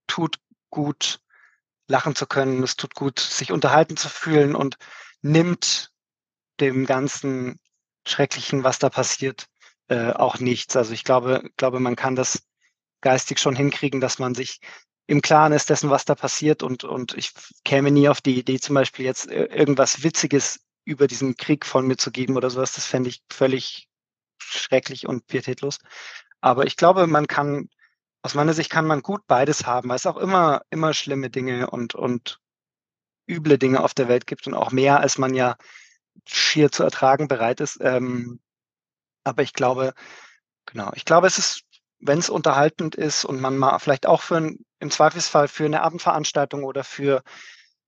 [0.06, 0.38] tut
[0.70, 1.20] gut,
[1.88, 2.62] lachen zu können.
[2.62, 4.76] Es tut gut, sich unterhalten zu fühlen und
[5.20, 5.90] nimmt
[6.60, 7.60] dem ganzen
[8.06, 9.46] Schrecklichen, was da passiert,
[9.88, 10.76] äh, auch nichts.
[10.76, 12.42] Also ich glaube, glaube, man kann das
[13.02, 14.60] geistig schon hinkriegen, dass man sich
[15.06, 17.32] im Klaren ist dessen, was da passiert und, und ich
[17.64, 21.96] käme nie auf die Idee, zum Beispiel jetzt irgendwas Witziges über diesen Krieg von mir
[21.96, 22.72] zu geben oder sowas.
[22.72, 23.88] Das fände ich völlig
[24.38, 25.78] schrecklich und pietätlos.
[26.40, 27.68] Aber ich glaube, man kann
[28.22, 31.70] aus meiner Sicht kann man gut beides haben, weil es auch immer, immer schlimme Dinge
[31.70, 32.38] und, und
[33.28, 35.56] üble Dinge auf der Welt gibt und auch mehr, als man ja
[36.26, 37.78] schier zu ertragen bereit ist.
[37.80, 38.40] Ähm,
[39.24, 39.92] aber ich glaube,
[40.66, 41.64] genau, ich glaube, es ist,
[42.02, 45.82] wenn es unterhaltend ist und man mal vielleicht auch für ein, im Zweifelsfall für eine
[45.82, 47.22] Abendveranstaltung oder für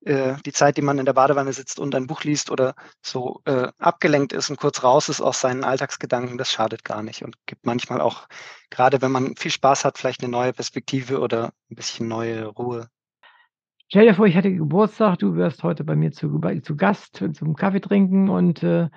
[0.05, 3.41] äh, die Zeit, die man in der Badewanne sitzt und ein Buch liest oder so
[3.45, 7.35] äh, abgelenkt ist und kurz raus ist aus seinen Alltagsgedanken, das schadet gar nicht und
[7.45, 8.27] gibt manchmal auch,
[8.69, 12.87] gerade wenn man viel Spaß hat, vielleicht eine neue Perspektive oder ein bisschen neue Ruhe.
[13.87, 17.55] Stell dir vor, ich hätte Geburtstag, du wärst heute bei mir zu, zu Gast zum
[17.55, 18.89] Kaffee trinken und äh,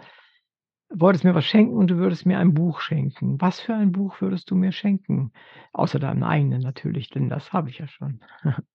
[0.90, 3.40] wolltest mir was schenken und du würdest mir ein Buch schenken.
[3.40, 5.32] Was für ein Buch würdest du mir schenken?
[5.72, 8.20] Außer deinem eigenen natürlich, denn das habe ich ja schon.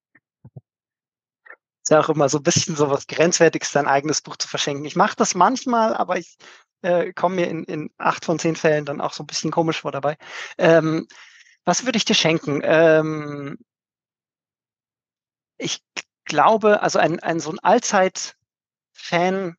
[1.83, 4.85] Ist ja auch immer so ein bisschen so was Grenzwertiges, sein eigenes Buch zu verschenken.
[4.85, 6.37] Ich mache das manchmal, aber ich
[6.81, 9.81] äh, komme mir in, in acht von zehn Fällen dann auch so ein bisschen komisch
[9.81, 10.15] vor dabei.
[10.57, 11.07] Ähm,
[11.65, 12.61] was würde ich dir schenken?
[12.63, 13.57] Ähm,
[15.57, 15.83] ich
[16.25, 19.57] glaube, also ein, ein so ein Allzeit-Fan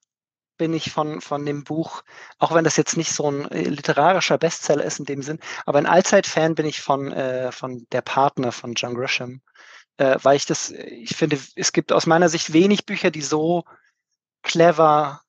[0.56, 2.02] bin ich von, von dem Buch,
[2.38, 5.78] auch wenn das jetzt nicht so ein äh, literarischer Bestseller ist in dem Sinn, aber
[5.78, 9.40] ein Allzeit-Fan bin ich von, äh, von Der Partner von John Grisham,
[9.96, 13.64] äh, weil ich das, ich finde, es gibt aus meiner Sicht wenig Bücher, die so
[14.42, 15.22] clever,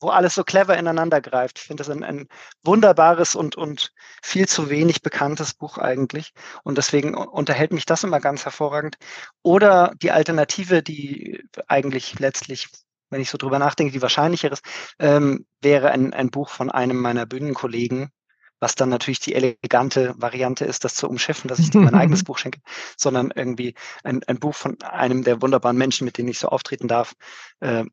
[0.00, 1.58] wo alles so clever ineinander greift.
[1.58, 2.28] Ich finde das ein, ein
[2.62, 6.32] wunderbares und, und viel zu wenig bekanntes Buch eigentlich.
[6.62, 8.96] Und deswegen unterhält mich das immer ganz hervorragend.
[9.42, 12.68] Oder die Alternative, die eigentlich letztlich
[13.14, 14.64] wenn ich so drüber nachdenke, die wahrscheinlichere ist,
[14.98, 18.10] ähm, wäre ein, ein Buch von einem meiner Bühnenkollegen,
[18.58, 22.24] was dann natürlich die elegante Variante ist, das zu umschiffen, dass ich dir mein eigenes
[22.24, 22.60] Buch schenke,
[22.96, 26.88] sondern irgendwie ein, ein Buch von einem der wunderbaren Menschen, mit denen ich so auftreten
[26.88, 27.14] darf,
[27.60, 27.84] äh,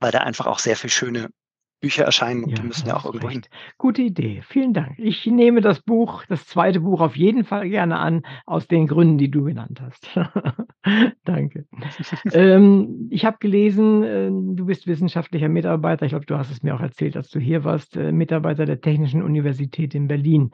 [0.00, 1.28] weil da einfach auch sehr viel schöne
[1.80, 3.42] Bücher erscheinen und Ja, die müssen ja auch irgendwo hin.
[3.78, 4.42] Gute Idee.
[4.46, 4.98] Vielen Dank.
[4.98, 9.18] Ich nehme das Buch, das zweite Buch auf jeden Fall gerne an, aus den Gründen,
[9.18, 10.08] die du genannt hast.
[11.24, 11.66] Danke.
[12.32, 16.04] Ähm, ich habe gelesen, äh, du bist wissenschaftlicher Mitarbeiter.
[16.06, 18.80] Ich glaube, du hast es mir auch erzählt, als du hier warst, äh, Mitarbeiter der
[18.80, 20.50] Technischen Universität in Berlin.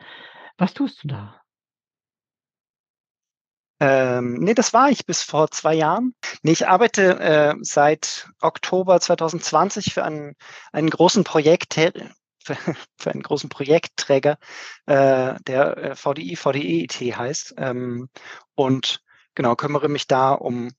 [0.59, 1.41] Was tust du da?
[3.79, 6.15] Ähm, ne, das war ich bis vor zwei Jahren.
[6.43, 10.35] Ne, ich arbeite äh, seit Oktober 2020 für einen,
[10.73, 12.57] einen großen Projekt, für,
[12.99, 14.39] für einen großen Projektträger,
[14.87, 17.55] äh, der äh, VDI, VDE-IT heißt.
[17.59, 18.09] Ähm,
[18.55, 19.03] und
[19.35, 20.71] genau, kümmere mich da um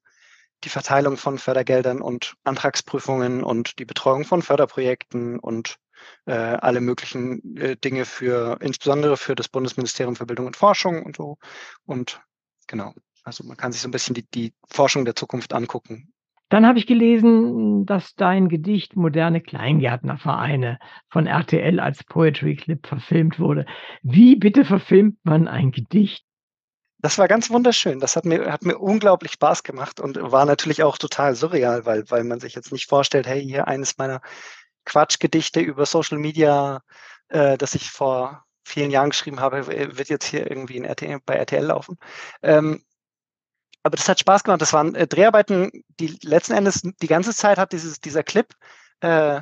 [0.64, 5.78] die Verteilung von Fördergeldern und Antragsprüfungen und die Betreuung von Förderprojekten und
[6.26, 11.16] äh, alle möglichen äh, Dinge für, insbesondere für das Bundesministerium für Bildung und Forschung und
[11.16, 11.38] so.
[11.86, 12.22] Und
[12.68, 12.94] Genau.
[13.24, 16.14] Also man kann sich so ein bisschen die, die Forschung der Zukunft angucken.
[16.50, 23.38] Dann habe ich gelesen, dass dein Gedicht Moderne Kleingärtnervereine von RTL als Poetry Clip verfilmt
[23.38, 23.66] wurde.
[24.02, 26.24] Wie bitte verfilmt man ein Gedicht?
[27.00, 28.00] Das war ganz wunderschön.
[28.00, 32.10] Das hat mir, hat mir unglaublich Spaß gemacht und war natürlich auch total surreal, weil,
[32.10, 34.22] weil man sich jetzt nicht vorstellt, hey, hier eines meiner
[34.86, 36.82] Quatschgedichte über Social Media,
[37.28, 41.36] äh, das ich vor vielen Jahren geschrieben habe, wird jetzt hier irgendwie in RTL, bei
[41.36, 41.98] RTL laufen.
[42.44, 42.84] Ähm,
[43.84, 44.62] aber das hat Spaß gemacht.
[44.62, 48.54] Das waren äh, Dreharbeiten, die letzten Endes die ganze Zeit hat dieses, dieser Clip,
[49.02, 49.42] äh,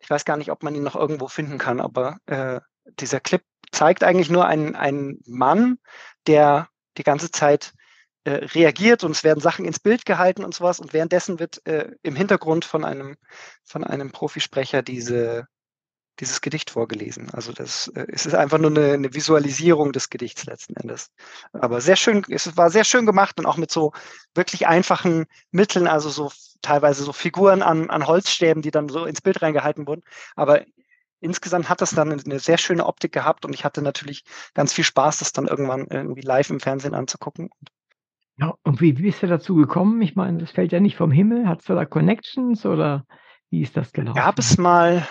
[0.00, 2.60] ich weiß gar nicht, ob man ihn noch irgendwo finden kann, aber äh,
[2.98, 5.78] dieser Clip zeigt eigentlich nur einen, einen Mann,
[6.26, 7.72] der die ganze Zeit
[8.24, 11.92] äh, reagiert und es werden Sachen ins Bild gehalten und sowas und währenddessen wird äh,
[12.02, 13.16] im Hintergrund von einem,
[13.64, 15.46] von einem Profisprecher diese,
[16.20, 17.30] dieses Gedicht vorgelesen.
[17.30, 21.10] Also das äh, es ist einfach nur eine, eine, Visualisierung des Gedichts letzten Endes.
[21.52, 23.92] Aber sehr schön, es war sehr schön gemacht und auch mit so
[24.34, 29.20] wirklich einfachen Mitteln, also so teilweise so Figuren an, an Holzstäben, die dann so ins
[29.20, 30.02] Bild reingehalten wurden.
[30.36, 30.62] Aber
[31.20, 34.84] insgesamt hat das dann eine sehr schöne Optik gehabt und ich hatte natürlich ganz viel
[34.84, 37.50] Spaß, das dann irgendwann irgendwie live im Fernsehen anzugucken.
[38.36, 40.00] Ja, und wie, bist du dazu gekommen?
[40.02, 41.46] Ich meine, das fällt ja nicht vom Himmel.
[41.46, 43.04] Hattest du da Connections oder
[43.50, 44.16] wie ist das gelaufen?
[44.16, 45.06] Gab es mal,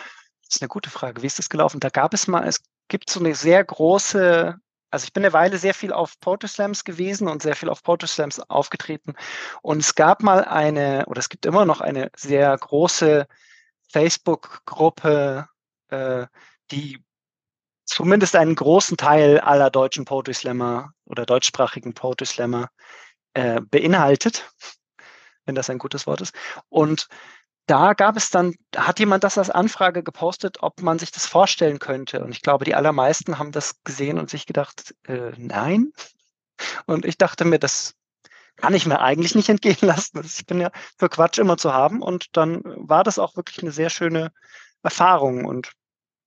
[0.52, 1.22] das ist eine gute Frage.
[1.22, 1.80] Wie ist das gelaufen?
[1.80, 4.58] Da gab es mal, es gibt so eine sehr große,
[4.90, 7.84] also ich bin eine Weile sehr viel auf Poetry Slams gewesen und sehr viel auf
[7.84, 9.14] Poetry Slams aufgetreten.
[9.62, 13.28] Und es gab mal eine, oder es gibt immer noch eine sehr große
[13.94, 15.48] Facebook-Gruppe,
[15.88, 16.28] äh,
[16.70, 17.02] die
[17.86, 22.68] zumindest einen großen Teil aller deutschen Poetry Slammer oder deutschsprachigen Poetry Slammer
[23.36, 24.52] äh, beinhaltet,
[25.46, 26.36] wenn das ein gutes Wort ist.
[26.68, 27.08] Und
[27.68, 31.80] da gab es dann, hat jemand das als Anfrage gepostet, ob man sich das vorstellen
[31.80, 32.24] könnte.
[32.24, 35.92] Und ich glaube, die allermeisten haben das gesehen und sich gedacht, äh, nein.
[36.86, 37.96] Und ich dachte mir, das
[38.58, 40.22] kann ich mir eigentlich nicht entgehen lassen.
[40.26, 42.02] Ich bin ja für Quatsch immer zu haben.
[42.02, 44.32] Und dann war das auch wirklich eine sehr schöne
[44.84, 45.46] Erfahrung.
[45.46, 45.72] Und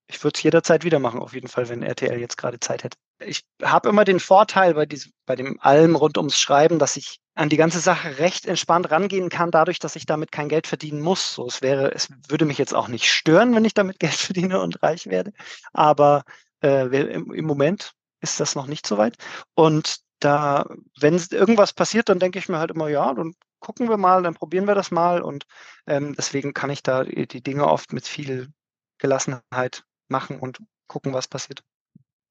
[0.06, 2.98] ich würde es jederzeit wieder machen, auf jeden Fall, wenn RTL jetzt gerade Zeit hätte.
[3.20, 7.20] Ich habe immer den Vorteil bei, diesem, bei dem allem rund ums Schreiben, dass ich
[7.34, 11.00] an die ganze Sache recht entspannt rangehen kann, dadurch, dass ich damit kein Geld verdienen
[11.00, 11.34] muss.
[11.34, 14.60] So, es wäre, es würde mich jetzt auch nicht stören, wenn ich damit Geld verdiene
[14.60, 15.32] und reich werde.
[15.72, 16.24] Aber
[16.62, 19.16] äh, im, im Moment ist das noch nicht so weit.
[19.54, 20.66] Und da,
[20.98, 24.34] wenn irgendwas passiert, dann denke ich mir halt immer, ja, dann gucken wir mal, dann
[24.34, 25.46] probieren wir das mal und
[25.86, 28.52] ähm, deswegen kann ich da die die Dinge oft mit viel
[28.98, 31.62] Gelassenheit machen und gucken, was passiert.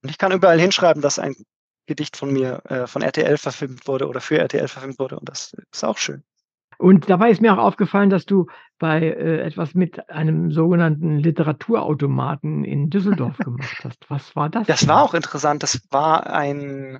[0.03, 1.35] Und ich kann überall hinschreiben, dass ein
[1.85, 5.53] Gedicht von mir, äh, von RTL verfilmt wurde oder für RTL verfilmt wurde und das
[5.71, 6.23] ist auch schön.
[6.77, 8.47] Und dabei ist mir auch aufgefallen, dass du
[8.79, 14.09] bei, äh, etwas mit einem sogenannten Literaturautomaten in Düsseldorf gemacht hast.
[14.09, 14.89] Was war das Das denn?
[14.89, 15.63] war auch interessant.
[15.63, 16.99] Das war ein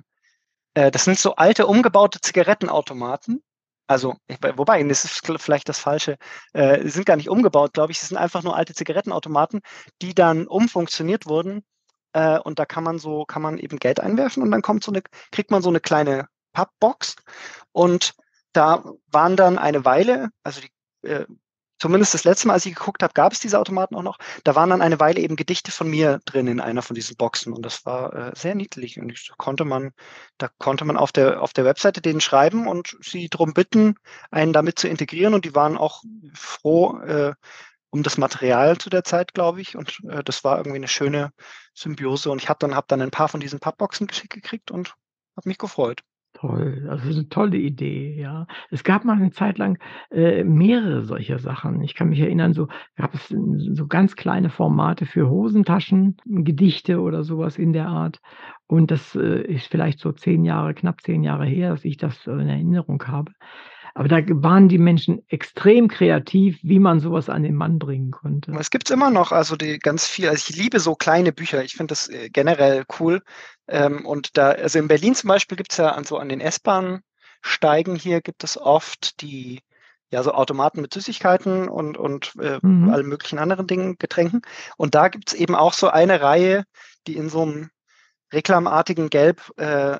[0.74, 3.42] äh, das sind so alte umgebaute Zigarettenautomaten.
[3.86, 6.16] Also, ich wobei, das ist vielleicht das Falsche.
[6.52, 8.00] Äh, sind gar nicht umgebaut, glaube ich.
[8.00, 9.60] Das sind einfach nur alte Zigarettenautomaten,
[10.02, 11.62] die dann umfunktioniert wurden.
[12.14, 14.92] Äh, und da kann man so kann man eben Geld einwerfen und dann kommt so
[14.92, 17.16] 'ne kriegt man so 'ne kleine Pappbox.
[17.72, 18.14] Und
[18.54, 21.26] da waren dann eine Weile, also die äh,
[21.80, 24.18] zumindest das letzte Mal, als ich geguckt habe, gab es diese Automaten auch noch.
[24.44, 27.52] Da waren dann eine Weile eben Gedichte von mir drin in einer von diesen Boxen
[27.52, 29.90] und das war, äh, sehr niedlich und ich da konnte man
[30.38, 33.96] da konnte man auf der auf der Webseite denen schreiben und sie drum bitten,
[34.30, 36.02] einen damit zu integrieren und die waren auch
[36.34, 37.34] froh, äh,
[37.94, 41.30] um das Material zu der Zeit, glaube ich und, äh, das war irgendwie 'ne schöne
[41.74, 44.90] Symbiose und ich habe dann habe dann 'n paar von diesen Pappboxen geschickt gekriegt und
[45.36, 46.02] habe mich gefreut.
[46.36, 48.46] Toll, also, ist 'ne tolle Idee, ja.
[48.70, 49.78] Es gab mal 'ne Zeit lang,
[50.10, 51.80] äh, mehrere solcher Sachen.
[51.82, 57.22] Ich kann mich erinnern, so gab es so ganz kleine Formate für Hosentaschen, Gedichte oder
[57.24, 58.20] so was in der Art.
[58.66, 62.26] Und das, äh, ist vielleicht so 10 Jahre knapp 10 Jahre her, dass ich das,
[62.26, 63.32] äh, in Erinnerung habe.
[63.96, 68.10] Aber da waren die Menschen extrem kreativ, wie man so was an den Mann bringen
[68.10, 68.50] konnte.
[68.58, 71.62] Es gibt's immer noch, also, die ganz viel also, ich liebe so kleine Bücher.
[71.62, 73.22] Ich finde das, äh, generell cool.
[73.68, 77.94] Ähm, und da also, in Berlin zum Beispiel gibt's ja an so an den S-Bahn-Steigen
[77.94, 79.60] hier gibt es oft die
[80.10, 82.90] ja, so Automaten mit Süßigkeiten und und, äh, Mhm.
[82.90, 84.42] allen möglichen anderen Dingen, Getränken.
[84.76, 86.64] Und da gibt's eben auch so eine Reihe,
[87.06, 87.70] die in so 'nem
[88.32, 89.98] reklamartigen Gelb, äh,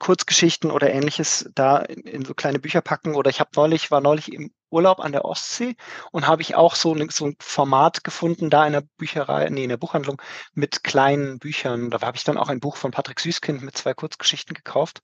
[0.00, 3.14] Kurzgeschichten oder Ähnliches da in in so kleine Bücher packen.
[3.14, 5.76] Oder ich habe neulich war neulich im Urlaub an der Ostsee
[6.12, 9.62] und habe ich auch so 'ne so 'n Format gefunden da in der Bücherei ne,
[9.64, 10.20] in der Buchhandlung
[10.54, 11.90] mit kleinen Büchern.
[11.90, 15.00] Da habe ich dann auch ein Buch von Patrick Süskind mit 2 Kurzgeschichten gekauft,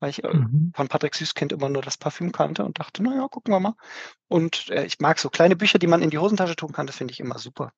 [0.00, 0.72] weil ich, äh, Mhm.
[0.74, 3.74] von Patrick Süskind immer nur das Parfüm kannte und dachte: „Na ja, gucken wir mal.“
[4.28, 6.96] Und, äh, ich mag so kleine Bücher, die man in die Hosentasche tun kann, das
[6.98, 7.72] finde ich immer super.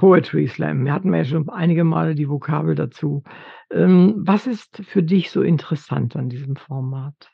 [0.00, 0.84] Poetry Slam.
[0.86, 3.22] Wir hatten ja schon einige Male die Vokabel dazu.
[3.70, 7.30] Ähm, was ist für dich so interessant an diesem Format?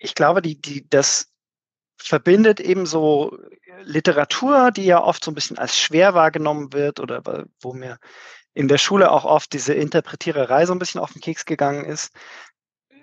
[0.00, 1.28] Ich glaube, die die das
[1.98, 3.38] verbindet eben so
[3.84, 7.22] Literatur, die ja oft so 'n bisschen als schwer wahrgenommen wird oder
[7.62, 7.98] wo mir
[8.54, 12.12] in der Schule auch oft diese Interpretiererei so 'n bisschen auf 'n Keks gegangen ist,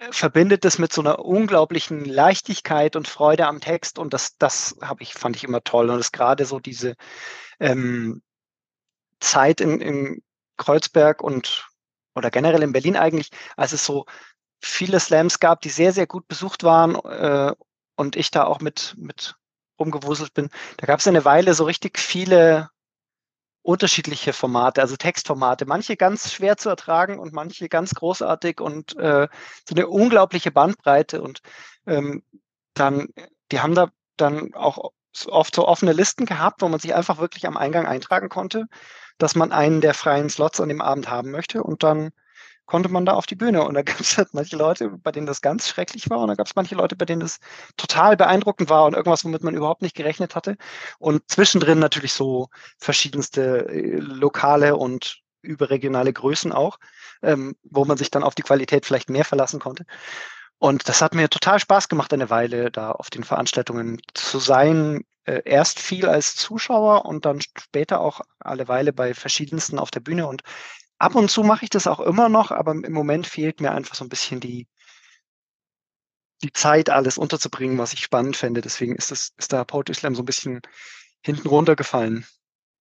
[0.02, 4.76] äh, verbindet das mit so 'ner unglaublichen Leichtigkeit und Freude am Text und das das
[4.84, 5.90] habe ich fand ich immer toll.
[5.92, 6.96] Und das grade so diese,
[7.60, 8.22] ähm,
[9.22, 10.24] Zeit in in
[10.58, 11.70] Kreuzberg und
[12.16, 14.06] oder generell in Berlin eigentlich, als es so
[14.62, 17.54] viele Slams gab, die sehr, sehr gut besucht waren, äh,
[17.98, 19.36] und ich da auch mit mit
[19.80, 20.50] rumgewuselt bin.
[20.78, 22.70] Da gab's ja 'ne Weile so richtig viele
[23.64, 25.66] unterschiedliche Formate, also, Textformate.
[25.68, 29.28] Manche ganz schwer zu ertragen und manche ganz großartig und, äh,
[29.70, 31.42] so 'ne unglaubliche Bandbreite und,
[31.88, 32.24] ähm,
[32.76, 33.10] dann
[33.52, 34.92] die haben da dann auch
[35.28, 38.68] oft so offene Listen gehabt, wo man sich einfach wirklich am Eingang eintragen konnte,
[39.18, 42.12] dass man einen der freien Slots an dem Abend haben möchte und dann
[42.66, 43.64] konnte man da auf die Bühne.
[43.66, 46.56] Und da gab's halt manche Leute, bei denen das ganz schrecklich war und dann gab's
[46.56, 47.40] manche Leute, bei denen das
[47.76, 50.58] total beeindruckend war und irgendwas, womit man überhaupt nicht gerechnet hatte.
[50.98, 52.48] Und zwischendrin natürlich so
[52.78, 56.78] verschiedenste, äh, lokale und überregionale Größen auch,
[57.22, 59.86] ähm, wo man sich dann auf die Qualität vielleicht mehr verlassen konnte.
[60.64, 65.04] Und das hat mir total Spaß gemacht, eine Weile da auf den Veranstaltungen zu sein.
[65.26, 70.02] Äh, erst viel als Zuschauer und dann später auch alle Weile bei verschiedensten auf der
[70.02, 70.28] Bühne.
[70.28, 70.44] Und
[71.00, 73.96] ab und zu mache ich das auch immer noch, aber im Moment fehlt mir einfach
[73.96, 74.66] so 'n bisschen die
[76.44, 78.62] die Zeit, alles unterzubringen, was ich spannend fände.
[78.62, 80.62] Deswegen ist das ist da Poetry Slam so 'n bisschen
[81.24, 82.26] hinten runtergefallen.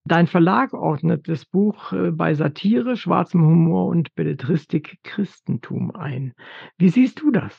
[0.04, 6.32] Dein Verlag ordnet das Buch, äh, bei Satire, schwarzem Humor und Belletristik Christentum ein.
[6.78, 7.54] Wie siehst du das?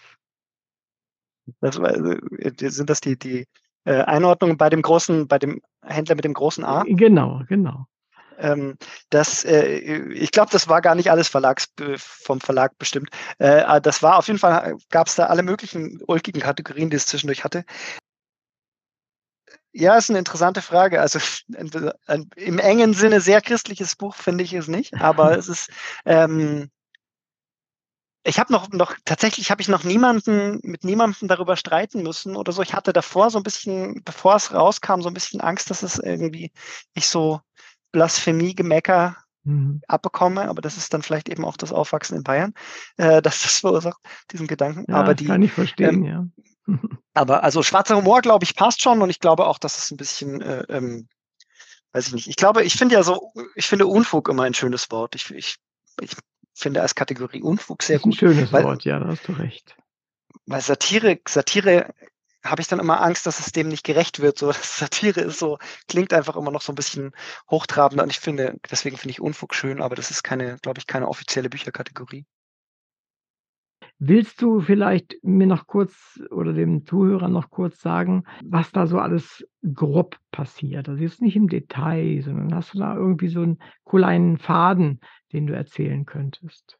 [1.59, 3.45] Das äh, sind das die die,
[3.85, 6.83] äh, Einordnungen bei dem großen bei dem Händler mit dem großen A?
[6.87, 7.85] Genau, genau.
[8.37, 8.75] Ähm,
[9.11, 9.77] das, äh,
[10.09, 13.09] ich glaube, das war gar nicht alles Verlags vom Verlag bestimmt.
[13.37, 17.05] Äh, ah, das war auf jeden Fall gab's da alle möglichen ulkigen Kategorien, die es
[17.05, 17.65] zwischendurch hatte.
[19.75, 20.99] Ja, ist 'ne interessante Frage.
[20.99, 21.19] Also,
[21.57, 25.69] ein im engen Sinne sehr christliches Buch finde ich es nicht, aber es ist,
[26.05, 26.71] ähm
[28.25, 32.51] ich habe noch noch tatsächlich habe ich noch niemanden mit niemandem darüber streiten müssen oder
[32.51, 32.61] so.
[32.61, 35.97] Ich hatte davor so 'n bisschen, bevor es rauskam, so 'n bisschen Angst, dass es
[35.97, 36.51] irgendwie
[36.93, 37.41] ich so
[37.91, 39.81] Blasphemie-Gemecker Mhm.
[39.87, 42.53] abbekomme, aber das ist dann vielleicht eben auch das Aufwachsen in Bayern,
[42.97, 43.99] äh, dass das verursacht,
[44.31, 44.85] diesen Gedanken.
[44.87, 46.27] Ja, Aber das kann die, ich verstehen, ähm ja.
[47.13, 49.97] Aber also schwarzer Humor, glaube ich, passt schon und ich glaube auch, dass es ein
[49.97, 51.07] bisschen, äh, ähm,
[51.91, 52.27] weiß ich nicht.
[52.27, 55.15] Ich glaube, ich finde ja so, ich finde Unfug immer ein schönes Wort.
[55.15, 55.57] Ich, ich,
[55.99, 56.11] ich
[56.53, 59.75] finde als Kategorie Unfug sehr gut, schönes weil Wort, ja, da hast du recht.
[60.45, 61.93] weil Satire Satire
[62.43, 64.37] habe ich dann immer Angst, dass es dem nicht gerecht wird.
[64.37, 67.11] So, Satire ist so klingt einfach immer noch so ein bisschen
[67.49, 70.87] hochtrabender und ich finde deswegen finde ich Unfug schön, aber das ist keine glaube ich,
[70.87, 72.25] keine offizielle Bücherkategorie.
[74.03, 78.97] Willst du vielleicht mir noch kurz oder dem Zuhörer noch kurz sagen, was da so
[78.97, 79.45] alles
[79.75, 80.89] grob passiert?
[80.89, 85.01] Also, jetzt nicht im Detail, sondern hast du da irgendwie so 'n kleinen Faden,
[85.33, 86.77] den du erzählen könntest?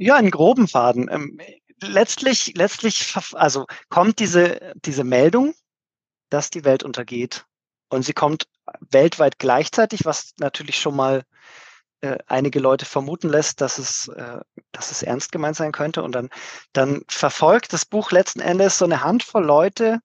[0.00, 1.08] Ja, in groben Faden.
[1.10, 1.40] Ähm,
[1.82, 5.54] letztlich letztlich also, kommt diese diese Meldung,
[6.30, 7.46] dass die Welt untergeht
[7.90, 8.48] und sie kommt
[8.90, 11.24] weltweit gleichzeitig, was natürlich schon mal,
[12.02, 14.38] äh, einige Leute vermuten lässt, dass es äh,
[14.72, 16.28] dass es ernst gemeint sein könnte und dann
[16.72, 20.00] dann verfolgt das Buch letzten Endes so 'ne Handvoll Leute,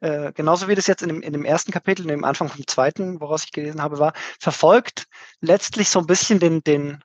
[0.00, 1.72] äh, genauso wie das jetzt in dem in dem 1.
[1.72, 5.06] Kapitel, in dem Anfang vom 2., woraus ich gelesen habe, war, verfolgt
[5.42, 7.00] letztlich so 'n bisschen den den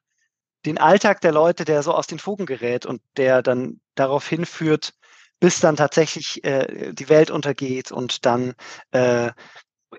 [0.65, 4.93] den Alltag der Leute, der so aus den Fugen gerät und der dann darauf hinführt,
[5.41, 8.55] bis dann tatsächlich, äh, die Welt untergeht und dann,
[8.91, 9.31] äh,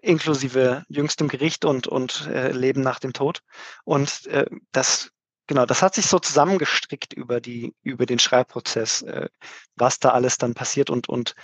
[0.00, 3.42] inklusive jüngstem Gericht und und, äh, Leben nach dem Tod.
[3.84, 5.10] Und, äh, das
[5.46, 9.28] genau, das hat sich so zusammengestrickt über die über den Schreibprozess, äh,
[9.76, 11.34] was da alles dann passiert und und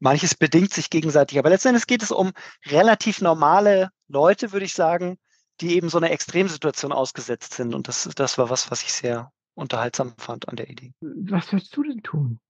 [0.00, 1.38] manches bedingt sich gegenseitig.
[1.38, 2.32] Aber letzten Endes geht es um
[2.66, 5.18] relativ normale Leute, würde ich sagen,
[5.60, 9.30] die eben so 'ner Extremsituation ausgesetzt sind und das das war was, was ich sehr
[9.54, 10.94] unterhaltsam fand an der Idee.
[11.02, 12.40] Was würdest du denn tun?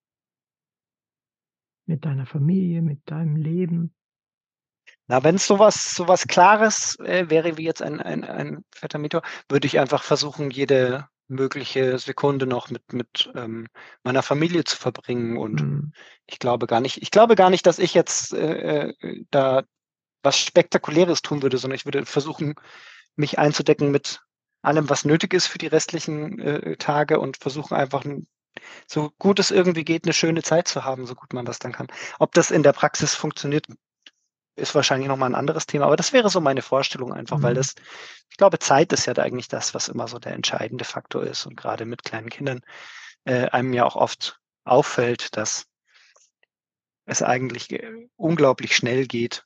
[1.89, 3.93] Mit deiner Familie, mit deinem Leben?
[5.11, 8.97] Na, wenn's so was so was Klares, äh, wäre wie jetzt ein ein ein fetter
[9.01, 13.67] Meteor, würde ich einfach versuchen, jede mögliche Sekunde noch mit mit, ähm,
[14.05, 15.93] meiner Familie zu verbringen und Mhm.
[16.27, 19.65] ich glaube gar nicht ich glaube gar nicht, dass ich jetzt, äh, äh, da
[20.23, 22.55] was Spektakuläres tun würde, sondern ich würde versuchen,
[23.17, 24.21] mich einzudecken mit
[24.63, 28.05] allem, was nötig ist für die restlichen, äh, Tage und versuchen einfach
[28.89, 31.73] so gut es irgendwie geht, 'ne schöne Zeit zu haben, so gut man das dann
[31.73, 31.89] kann.
[32.21, 33.67] Ob das in der Praxis funktioniert,
[34.57, 37.55] ist wahrscheinlich noch mal 'n anderes Thema, aber das wäre so meine Vorstellung einfach, weil
[37.55, 37.55] Mhm.
[37.55, 37.75] das
[38.31, 41.47] ich glaube, Zeit ist ja da eigentlich das, was immer so der entscheidende Faktor ist
[41.47, 42.61] und grade mit kleinen Kindern,
[43.25, 45.67] äh, einem ja auch oft auffällt, dass
[47.09, 49.45] es eigentlich, äh, unglaublich schnell geht.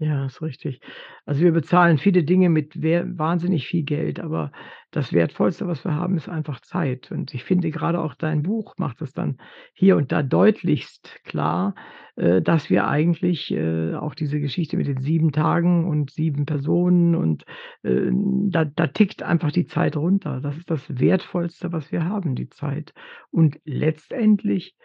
[0.00, 0.80] Ja, ist richtig.
[1.24, 4.52] Also, wir bezahlen viele Dinge mit wahnsinnig viel Geld, aber
[4.90, 7.10] das Wertvollste, was wir haben, ist einfach Zeit.
[7.10, 9.38] Und ich finde, grade auch dein Buch macht es dann
[9.72, 11.74] hier und da deutlichst klar,
[12.16, 17.14] äh, dass wir eigentlich, äh, auch diese Geschichte mit den 7 Tagen und 7 Personen
[17.14, 17.44] und,
[17.82, 20.40] äh, da da tickt einfach die Zeit runter.
[20.42, 22.92] Das ist das Wertvollste, was wir haben, die Zeit.
[23.30, 24.76] Und letztendlich,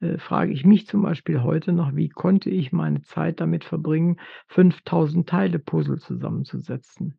[0.00, 4.18] äh, frage ich mich zum Beispiel heute noch: „Wie konnte ich meine Zeit damit verbringen,
[4.48, 7.14] 5.000 Teile Puzzle zusammenzusetzen?“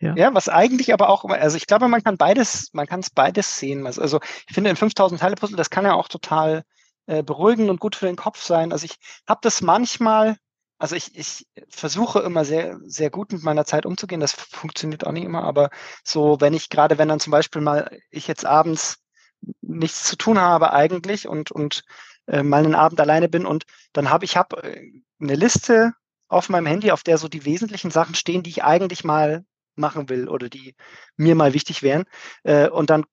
[0.00, 0.16] Ja.
[0.16, 3.86] Ja, was eigentlich aber auch also, ich glaube, man kann beides man kann's beides sehen.
[3.86, 6.64] Also also, ich finde, 'n 5.000 Teile Puzzle, das kann ja auch total,
[7.06, 8.72] äh, beruhigend und gut für den Kopf sein.
[8.72, 8.96] Also, ich
[9.28, 10.36] habe das manchmal
[10.80, 14.20] also, ich ich versuche immer sehr sehr gut mit meiner Zeit umzugehen.
[14.20, 15.70] Das funktioniert auch nicht immer, aber
[16.04, 18.98] so, wenn ich grade wenn dann zum Beispiel mal ich jetzt abends
[19.62, 21.84] nichts zu tun habe eigentlich und und,
[22.26, 24.82] äh, mal 'nen Abend alleine bin und dann habe ich habe, äh,
[25.18, 25.92] 'ne Liste
[26.28, 29.44] auf meinem Handy, auf der so die wesentlichen Sachen stehen, die ich eigentlich mal
[29.76, 30.74] machen will oder die
[31.16, 32.04] mir mal wichtig wären.
[32.44, 33.04] Äh, und dann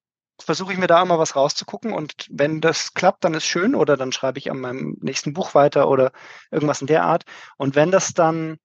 [0.44, 3.96] versuche ich mir da immer was rauszugucken und wenn das klappt, dann ist schön oder
[3.98, 6.12] dann schreibe ich an meinem nächsten Buch weiter oder
[6.52, 7.24] irgendwas in der Art.
[7.58, 8.58] Und wenn das dann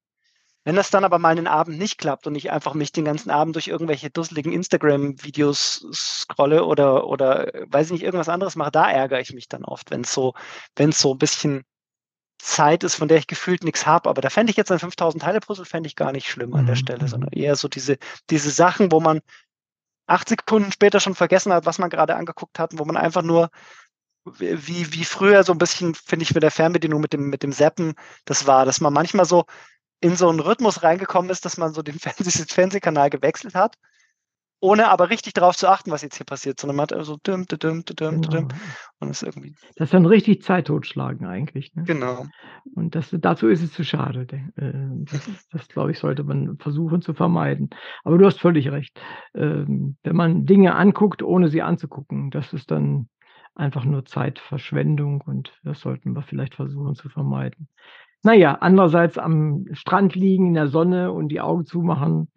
[0.65, 3.31] wenn das dann aber mal 'nen Abend nicht klappt und ich einfach mich den ganzen
[3.31, 8.89] Abend durch irgendwelche dusseligen Instagram-Videos scrolle oder oder, weiß ich nicht, irgendwas anderes mache, da
[8.91, 10.33] ärgere ich mich dann oft, wenn's so
[10.75, 11.63] wenn's so 'n bisschen
[12.39, 14.09] Zeit ist, von der ich gefühlt nix habe.
[14.09, 16.65] Aber da fände ich jetzt ein 5.000 Teile Puzzle fände ich gar nicht schlimm an
[16.67, 17.33] der Mhm, Stelle, sondern mhm.
[17.33, 17.97] eher so diese
[18.31, 19.21] diese Sachen, wo man
[20.07, 23.23] 8 Sekunden später schon vergessen hat, was man grade angeguckt hat und wo man einfach
[23.23, 23.49] nur
[24.39, 27.53] wie wie früher so 'n bisschen, finde ich, mit der Fernbedienung mit dem mit dem
[27.53, 27.95] Zappen
[28.25, 29.45] das war, dass man manchmal so
[30.01, 33.75] in so 'n Rhythmus reingekommen ist, dass man so den Fernseh Fernsehkanal gewechselt hat,
[34.61, 37.17] ohne aber richtig darauf zu achten, was jetzt hier passiert, sondern man hat immer so
[37.17, 38.55] dim didim, didim, didim Genau.
[38.99, 41.87] und ist irgendwie Das ist dann richtig Zeit totschlagen eigentlich, ne?
[41.87, 42.25] Genau.
[42.75, 44.73] Und das dazu ist es zu schade, de äh,
[45.11, 47.69] das das, glaube ich, sollte man versuchen zu vermeiden.
[48.03, 48.99] Aber du hast völlig recht.
[49.35, 53.09] Ähm, wenn man Dinge anguckt, ohne sie anzugucken, das ist dann
[53.55, 57.69] einfach nur Zeitverschwendung und das sollten wir vielleicht versuchen zu vermeiden.
[58.23, 62.29] Na ja, andererseits am Strand liegen in der Sonne und die Augen zumachen,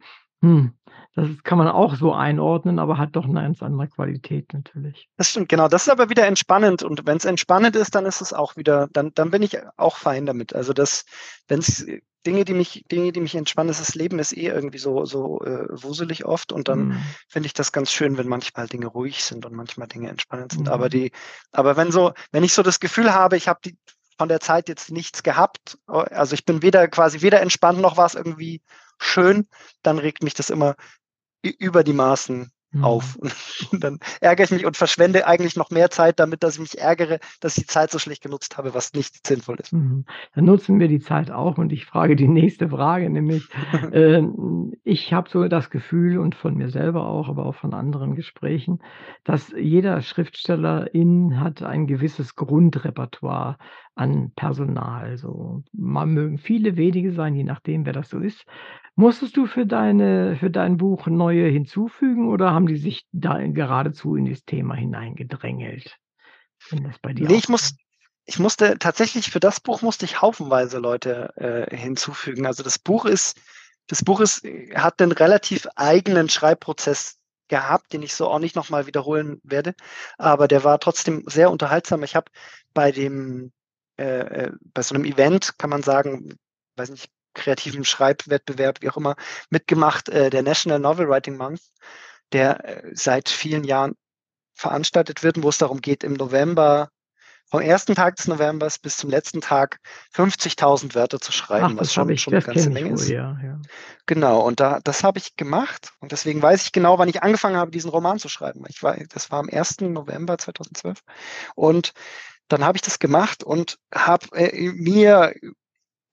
[0.42, 0.72] Hm,
[1.14, 5.08] das kann man auch so einordnen, aber hat doch 'ne ganz andere Qualität natürlich.
[5.16, 5.68] Das stimmt, genau.
[5.68, 9.12] Das ist aber wieder entspannend und wenn's entspannend ist, dann ist es auch wieder dann
[9.14, 10.54] dann bin ich auch fein damit.
[10.54, 11.04] Also, das
[11.46, 11.86] wenn's
[12.26, 15.66] Dinge, die mich Dinge, die mich entspannen das Leben ist eh irgendwie so so, äh,
[15.70, 17.16] wuselig oft und dann Mhm.
[17.28, 20.68] finde ich das ganz schön, wenn manchmal Dinge ruhig sind und manchmal Dinge entspannend sind.
[20.68, 20.88] Aber Mhm.
[20.88, 21.12] die
[21.52, 23.76] aber wenn so wenn ich so das Gefühl habe, ich habe die
[24.18, 27.96] von der Zeit jetzt nichts gehabt, a also, ich bin weder quasi weder entspannt noch
[27.96, 28.62] war's irgendwie
[28.98, 29.48] schön,
[29.82, 30.76] dann regt mich das immer
[31.42, 32.50] über die Maßen.
[32.74, 32.84] Mhm.
[33.72, 36.78] Und dann ärgere ich mich und verschwende eigentlich noch mehr Zeit damit, dass ich mich
[36.78, 39.72] ärgere, dass ich die Zeit so schlecht genutzt habe, was nicht sinnvoll ist.
[39.72, 40.04] Mhm.
[40.34, 43.48] Dann nutzen wir die Zeit auch und ich frage die nächste Frage, nämlich,
[43.92, 48.14] ähm, ich habe so das Gefühl und von mir selber auch, aber auch von anderen
[48.14, 48.80] Gesprächen,
[49.22, 53.56] dass jeder Schriftstellerin hat ein gewisses Grundrepertoire
[53.94, 55.62] an Personal so.
[55.72, 58.44] Mal mögen viele, wenige sein, je nachdem, wer das so ist.
[58.98, 64.14] Musstest du für deine für dein Buch neue hinzufügen oder haben die sich da geradezu
[64.14, 65.98] in das Thema hineingedrängelt,
[66.70, 67.74] wenn das bei dir Ne, auch ich muss
[68.26, 71.30] ich musste tatsächlich für das Buch musste ich haufenweise Leute,
[71.70, 72.46] äh, hinzufügen.
[72.46, 73.38] Also, das Buch ist
[73.86, 74.42] das Buch ist
[74.74, 77.18] hat 'nen relativ eigenen Schreibprozess
[77.48, 79.74] gehabt, den ich so auch nicht noch mal wiederholen werde,
[80.16, 82.02] aber der war trotzdem sehr unterhaltsam.
[82.02, 82.30] Ich habe
[82.72, 83.52] bei dem
[83.98, 86.34] äh, äh, bei so 'nem Event, kann man sagen,
[86.76, 89.16] weiß nicht, kreativen Schreibwettbewerb, wie auch immer,
[89.50, 91.60] mitgemacht, äh, der National Novel Writing Month,
[92.32, 93.94] der, äh, seit vielen Jahren
[94.54, 96.90] veranstaltet wird und wo es darum geht, im November
[97.50, 97.94] vom 1.
[97.96, 99.78] Tag des Novembers bis zum letzten Tag
[100.12, 103.12] 50.000 Wörter zu schreiben, Ach, was schon ich schon 'ne das ganze Menge wohl, ist.
[103.12, 103.58] ja, ja.
[104.06, 107.56] Genau, und da das habe ich gemacht und deswegen weiß ich genau, wann ich angefangen
[107.56, 108.64] habe, diesen Roman zu schreiben.
[108.68, 109.88] Ich war das war am 1.
[109.92, 111.00] November 2012
[111.56, 111.92] und
[112.48, 115.34] dann habe ich das gemacht und habe, äh, mir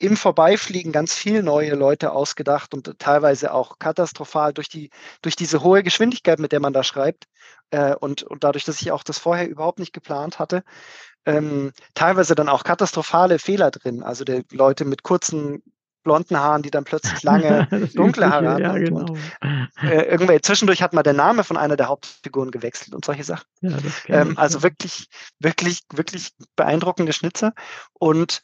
[0.02, 4.90] im Vorbeifliegen ganz viel neue Leute ausgedacht und teilweise auch katastrophal durch die
[5.22, 7.26] durch diese hohe Geschwindigkeit, mit der man da schreibt,
[7.72, 10.64] äh, und und dadurch, dass ich auch das vorher überhaupt nicht geplant hatte,
[11.26, 14.04] ähm, teilweise dann auch katastrophale Fehler drin.
[14.04, 15.62] Also, der Leute mit kurzen
[16.04, 19.02] blonden Haaren, die dann plötzlich lange dunkle Haare hatten ja, genau.
[19.02, 19.20] und,
[19.84, 23.46] äh, irgendwelche zwischendurch hat mal der Name von einer der Hauptfiguren gewechselt und solche Sachen.
[23.62, 23.78] Ja,
[24.08, 25.08] Ähm, also, wirklich
[25.40, 27.54] wirklich wirklich beeindruckende Schnitzer
[27.94, 28.42] und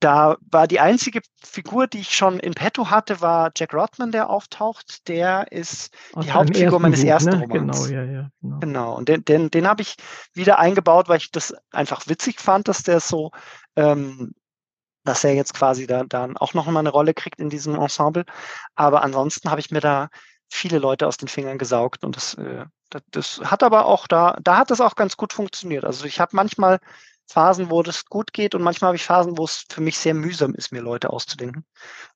[0.00, 4.30] da war die einzige Figur, die ich schon in petto hatte, war Jack Rodman, der
[4.30, 5.08] auftaucht.
[5.08, 6.82] Der ist Aus die Hauptfigur 1.
[6.82, 7.24] meines Buch, 1.
[7.24, 7.48] ne?
[7.50, 7.90] Genau, Romans.
[7.90, 8.58] ja, ja, genau.
[8.60, 9.96] Genau, und den den den habe ich
[10.34, 13.30] wieder eingebaut, weil ich das einfach witzig fand, dass der so
[13.76, 14.34] ähm,
[15.04, 18.24] dass er jetzt quasi da dann auch noch mal 'ne Rolle kriegt in diesem Ensemble.
[18.76, 20.08] Aber ansonsten habe ich mir da
[20.50, 22.66] viele Leute aus den Fingern gesaugt und das, äh
[23.10, 25.84] das hat aber auch da da hat das auch ganz gut funktioniert.
[25.84, 26.78] Also, ich habe manchmal
[27.28, 30.14] Phasen, wo das gut geht und manchmal habe ich Phasen, wo es für mich sehr
[30.14, 31.64] mühsam ist, mir Leute auszudenken.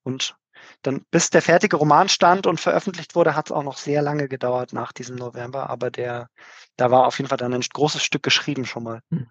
[0.02, 0.34] Und
[0.82, 4.72] dann bis der fertige Roman stand und veröffentlicht wurde, hat's auch noch sehr lange gedauert
[4.72, 6.28] nach diesem November, aber der
[6.76, 9.00] da war auf jeden Fall dann ein großes Stück geschrieben schon mal.
[9.10, 9.26] Hm.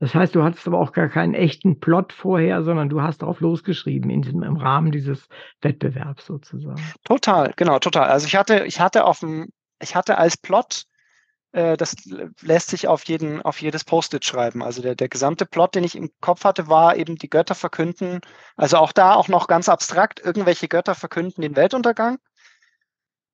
[0.00, 3.40] Das heißt, du hattest aber auch gar keinen echten Plot vorher, sondern du hast drauf
[3.40, 5.26] losgeschrieben in diesem im Rahmen dieses
[5.60, 6.80] Wettbewerbs sozusagen?
[7.04, 8.08] Total, genau, total.
[8.08, 9.48] Also, ich hatte ich hatte auf'm
[9.80, 10.84] ich hatte als Plot
[11.76, 14.62] das l lässt sich auf jeden auf jedes Post-it schreiben.
[14.62, 18.20] Also, der der gesamte Plot, den ich im Kopf hatte, war eben die Götter verkünden
[18.56, 22.18] also, auch da auch noch ganz abstrakt, irgendwelche Götter verkünden den Weltuntergang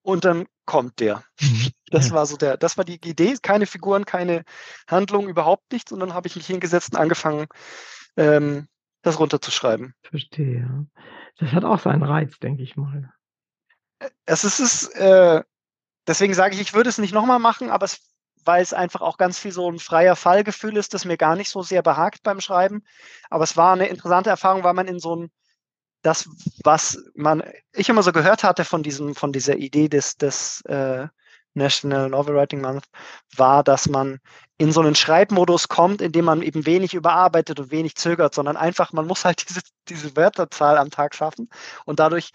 [0.03, 1.25] und dann kommt der.
[1.41, 4.45] Mhm, Das war so der das war die Idee, keine Figuren, keine
[4.89, 7.47] Handlung, überhaupt nichts und dann habe ich mich hingesetzt und angefangen,
[8.17, 8.69] ähm,
[9.03, 9.95] das runterzuschreiben.
[10.03, 10.87] Verstehe.
[11.39, 13.13] Das hat auch seinen Reiz, denke ich mal.
[14.01, 15.43] Äh, es ist es äh,
[16.07, 18.14] deswegen sage ich, ich würde es nicht noch mal machen, aber es
[18.47, 21.63] weil's einfach auch ganz viel so 'n freier Fallgefühl ist, das mir gar nicht so
[21.63, 22.83] sehr behagt beim Schreiben.
[23.31, 25.31] Aber es war 'ne interessante Erfahrung, weil man in so 'n
[26.03, 26.29] das,
[26.65, 27.43] was man
[27.73, 31.09] ich immer so gehört hatte von diesem von dieser Idee des des, äh,
[31.55, 32.87] National Novel Writing Month,
[33.37, 34.21] war, dass man
[34.59, 38.57] in so 'nen Schreibmodus kommt, in dem man eben wenig überarbeitet und wenig zögert, sondern
[38.59, 41.51] einfach man muss halt diese diese Wörterzahl am Tag schaffen
[41.87, 42.31] und dadurch,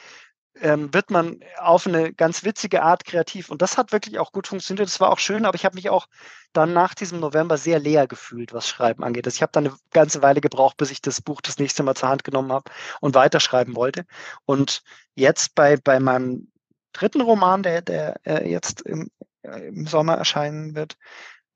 [0.62, 3.50] ähm, wird man auf 'ne ganz witzige Art kreativ.
[3.50, 4.88] Und das hat wirklich auch gut funktioniert.
[4.88, 6.08] Das war auch schön, aber ich habe mich auch
[6.54, 9.26] dann nach diesem November sehr leer gefühlt, was Schreiben angeht.
[9.28, 11.96] Also, ich habe dann 'ne ganze Weile gebraucht, bis ich das Buch das nächste Mal
[11.96, 14.06] zur Hand genommen habe und weiterschreiben wollte.
[14.46, 14.82] Und
[15.16, 16.52] jetzt bei bei meinem
[16.94, 17.22] 3.
[17.22, 19.10] Roman, der der, äh, jetzt im
[19.44, 20.98] äh, im Sommer erscheinen wird,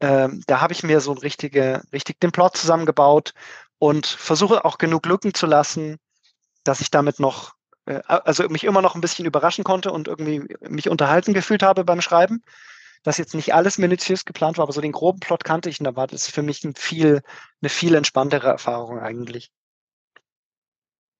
[0.01, 3.33] ähm, da habe ich mir so 'n richtige richtig den Plot zusammengebaut
[3.79, 5.97] und versuche auch genug Lücken zu lassen,
[6.65, 7.53] dass ich damit noch
[8.07, 12.01] also, mich immer noch 'n bisschen überraschen konnte und irgendwie mich unterhalten gefühlt habe beim
[12.01, 12.43] Schreiben.
[13.03, 15.85] Dass jetzt nicht alles minutiös geplant war, aber so den groben Plot kannte ich und
[15.85, 17.21] da war das für mich 'n viel
[17.61, 19.49] 'ne viel entspanntere Erfahrung eigentlich.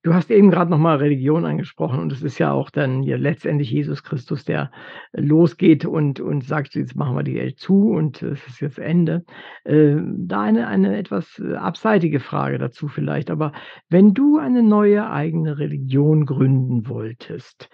[0.06, 3.16] Du hast eben grad noch mal Religion angesprochen und es ist ja auch dann ja
[3.16, 4.70] letztendlich Jesus Christus, der
[5.14, 9.24] losgeht und und sagt: „Jetzt machen wir die Welt zu und es ist jetzt Ende.“
[9.66, 13.54] Ähm, da eine eine etwas, äh, abseitige Frage dazu vielleicht, aber
[13.90, 17.70] wenn du eine neue eigene Religion gründen wolltest,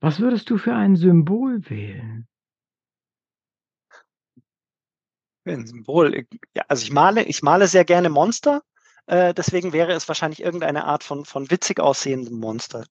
[0.00, 2.28] was würdest du für ein Symbol wählen?
[5.46, 6.24] Für 'n Symbol, äh,
[6.56, 8.62] ja, also ich male ich male sehr gerne Monster,
[9.06, 12.84] äh, deswegen wäre es wahrscheinlich irgendeine Art von von witzig aussehendem Monster.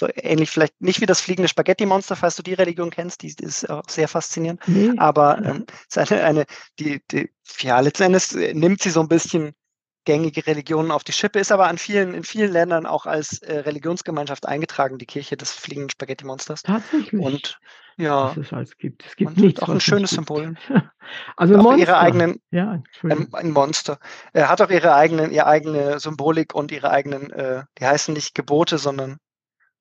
[0.00, 3.68] So ähnlich vielleicht nicht wie das fliegende Spaghettimonster, falls du die Religion kennst, die ist
[3.70, 4.94] auch sehr faszinierend, Ne.
[4.98, 6.44] aber, ähm, ist eine eine
[6.78, 7.30] die die
[7.60, 9.54] ja, letzten Endes, äh, nimmt sie so 'n bisschen
[10.06, 13.58] gängige Religionen auf die Schippe, ist aber an vielen in vielen Ländern auch als, äh,
[13.60, 16.64] Religionsgemeinschaft eingetragen, die Kirche des fliegenden Spaghettimonsters.
[16.64, 17.58] Tatsächlich, Und
[17.98, 19.04] ja es alles gibt.
[19.06, 20.10] Es gibt nichts, auch 'n was nicht schönes.
[20.12, 20.54] Symbol.
[21.36, 21.98] Also ihre Monster.
[22.00, 23.34] eigenen Ja, ähm, Entschuldigung.
[23.34, 23.98] ein Monster.
[24.32, 28.34] Äh, hat auch ihre eigenen ihre eigene Symbolik und ihre eigenen, äh die heißen nicht
[28.34, 29.18] Gebote, sondern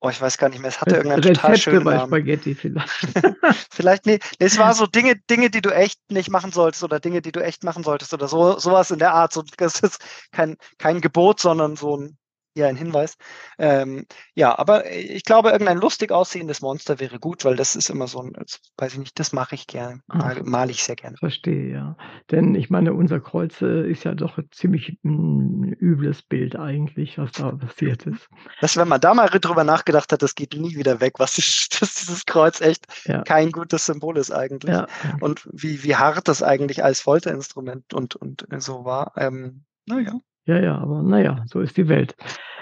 [0.05, 2.07] oh, ich weiß gar nicht mehr, es hatte irgendeinen total Rezepte schönen bei Namen.
[2.07, 2.89] Spaghetti vielleicht.
[3.71, 6.99] Vielleicht, ne ne, es war so Dinge Dinge, die du echt nicht machen solltest oder
[6.99, 9.33] Dinge, die du echt machen solltest oder so so was in der Art.
[9.33, 9.99] So, das ist
[10.31, 12.17] kein kein Gebot, sondern so 'n
[12.55, 13.15] ja, 'n Hinweis.
[13.59, 17.89] Ähm, ja, aber i ich glaube, irgendein lustig aussehendes Monster wäre gut, weil das ist
[17.89, 20.83] immer so 'n das weiß ich nicht, das mache ich gern, Ach, male male ich
[20.83, 21.17] sehr gerne.
[21.19, 21.97] verstehe, ja.
[22.31, 27.33] Denn ich meine, unser Kreuz, äh, ist ja doch ziemlich 'n übles Bild eigentlich, was
[27.33, 28.29] da passiert ist.
[28.59, 31.81] Dass wenn man da mal drüber nachgedacht hat, das geht nie wieder weg, was ist
[31.81, 33.25] dass dieses Kreuz echt Ja.
[33.25, 34.87] kein gutes Symbol ist eigentlich Ja,
[35.19, 39.13] und wie wie hart das eigentlich als Folterinstrument und und so war.
[39.17, 39.99] Ähm, na
[40.45, 40.59] ja.
[40.59, 42.15] Ja, aber na ja, so ist die Welt.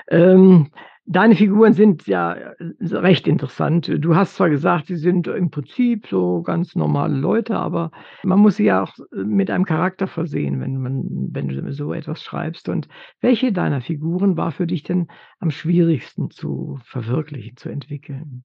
[0.09, 0.71] Ähm,
[1.05, 3.91] deine Figuren sind ja, äh, recht interessant.
[3.99, 7.91] Du hast zwar gesagt, sie sind im Prinzip so ganz normale Leute, aber
[8.23, 11.93] man muss sie ja auch, äh, mit einem Charakter versehen, wenn man wenn du so
[11.93, 12.69] etwas schreibst.
[12.69, 12.87] Und
[13.21, 15.07] welche deiner Figuren war für dich denn
[15.39, 18.43] am schwierigsten zu verwirklichen, zu entwickeln?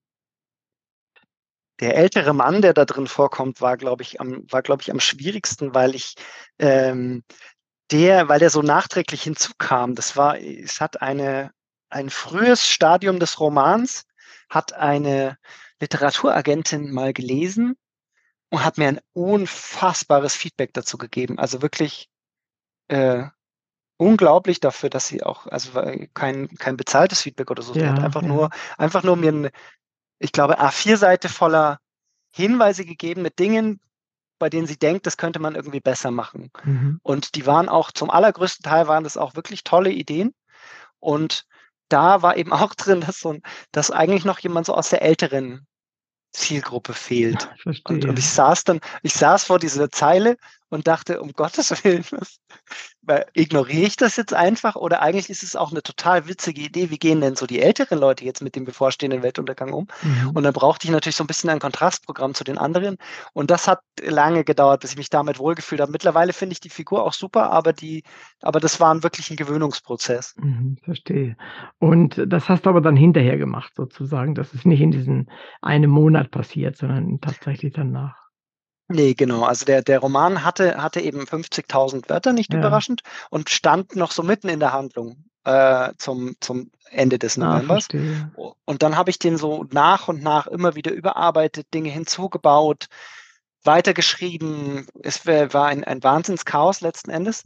[1.79, 4.99] Der ältere Mann, der da drin vorkommt, war, glaube ich am war, glaube ich, am
[4.99, 6.15] schwierigsten, weil ich,
[6.59, 7.23] ähm
[7.91, 9.95] der weil der so nachträglich hinzukam.
[9.95, 11.51] Das war es hat eine
[11.89, 14.05] ein frühes Stadium des Romans
[14.49, 15.37] hat eine
[15.81, 17.75] Literaturagentin mal gelesen
[18.51, 21.39] und hat mir ein unfassbares Feedback dazu gegeben.
[21.39, 22.09] Also wirklich,
[22.89, 23.25] äh,
[23.97, 27.75] unglaublich dafür, dass sie auch also weil kein kein bezahltes Feedback oder so.
[27.75, 28.27] Sie hat Ja, einfach ja.
[28.27, 29.51] nur einfach nur mir 'ne
[30.19, 31.79] ich glaube, A4-Seite voller
[32.35, 33.81] Hinweise gegeben mit Dingen,
[34.39, 36.51] bei denen sie denkt, das könnte man irgendwie besser machen.
[36.63, 36.99] Mhm.
[37.03, 40.33] Und die waren auch zum allergrößten Teil waren das auch wirklich tolle Ideen.
[40.99, 41.45] Und
[41.89, 43.37] da war eben auch drin, dass so
[43.71, 45.67] dass eigentlich noch jemand so aus der älteren
[46.31, 47.49] Zielgruppe fehlt.
[47.85, 50.37] Und und ich saß dann ich saß vor dieser Zeile
[50.69, 52.39] und dachte: „Um Gottes Willen, was
[53.33, 56.89] ignoriere ich das jetzt einfach oder eigentlich ist es auch 'ne total witzige Idee.
[56.91, 60.31] Wie gehen denn so die älteren Leute jetzt mit dem bevorstehenden Weltuntergang um?“ Mhm.
[60.33, 62.97] Und dann brauchte ich natürlich so 'n bisschen ein Kontrastprogramm zu den anderen.
[63.33, 65.91] Und das hat lange gedauert, bis ich mich damit wohlgefühlt habe.
[65.91, 68.03] Mittlerweile finde ich die Figur auch super, aber die
[68.41, 70.35] aber das war wirklich 'n Gewöhnungsprozess.
[70.37, 71.35] Mhm, verstehe.
[71.79, 74.35] Und das hast du aber dann hinterher gemacht sozusagen.
[74.35, 75.27] Das ist nicht in diesem
[75.61, 78.18] einen Monat passiert, sondern tatsächlich danach.
[78.91, 79.43] Ne, genau.
[79.43, 82.55] Also der der Roman hatte hatte eben 50.000 Wörter, nicht Ja.
[82.55, 87.61] überraschend, und stand noch so mitten in der Handlung, äh, zum zum Ende des Ah,
[87.61, 87.87] Novembers.
[88.35, 92.87] U und dann habe ich den so nach und nach immer wieder überarbeitet, Dinge hinzugebaut,
[93.63, 94.87] weitergeschrieben.
[95.03, 97.43] Es war ein ein Wahnsinnschaos letzten Endes.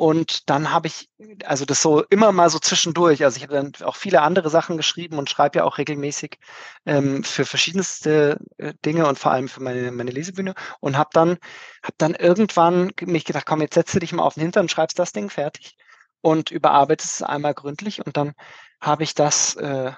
[0.00, 1.08] Und dann habe ich
[1.46, 4.76] also das so immer mal so zwischendurch also ich habe dann auch viele andere Sachen
[4.76, 6.38] geschrieben und schreibe ja auch regelmäßig,
[6.84, 11.38] ähm, für verschiedenste, äh, Dinge und vor allem für meine meine Lesebühne und habe dann
[11.82, 14.68] habe dann irgendwann ge mich gedacht: „Komm, jetzt setzt du dich mal auf 'n Hintern,
[14.68, 15.76] schreibst das Ding fertig
[16.20, 18.34] und überarbeitest es einmal gründlich.“ Und dann
[18.82, 19.92] habe ich das äh,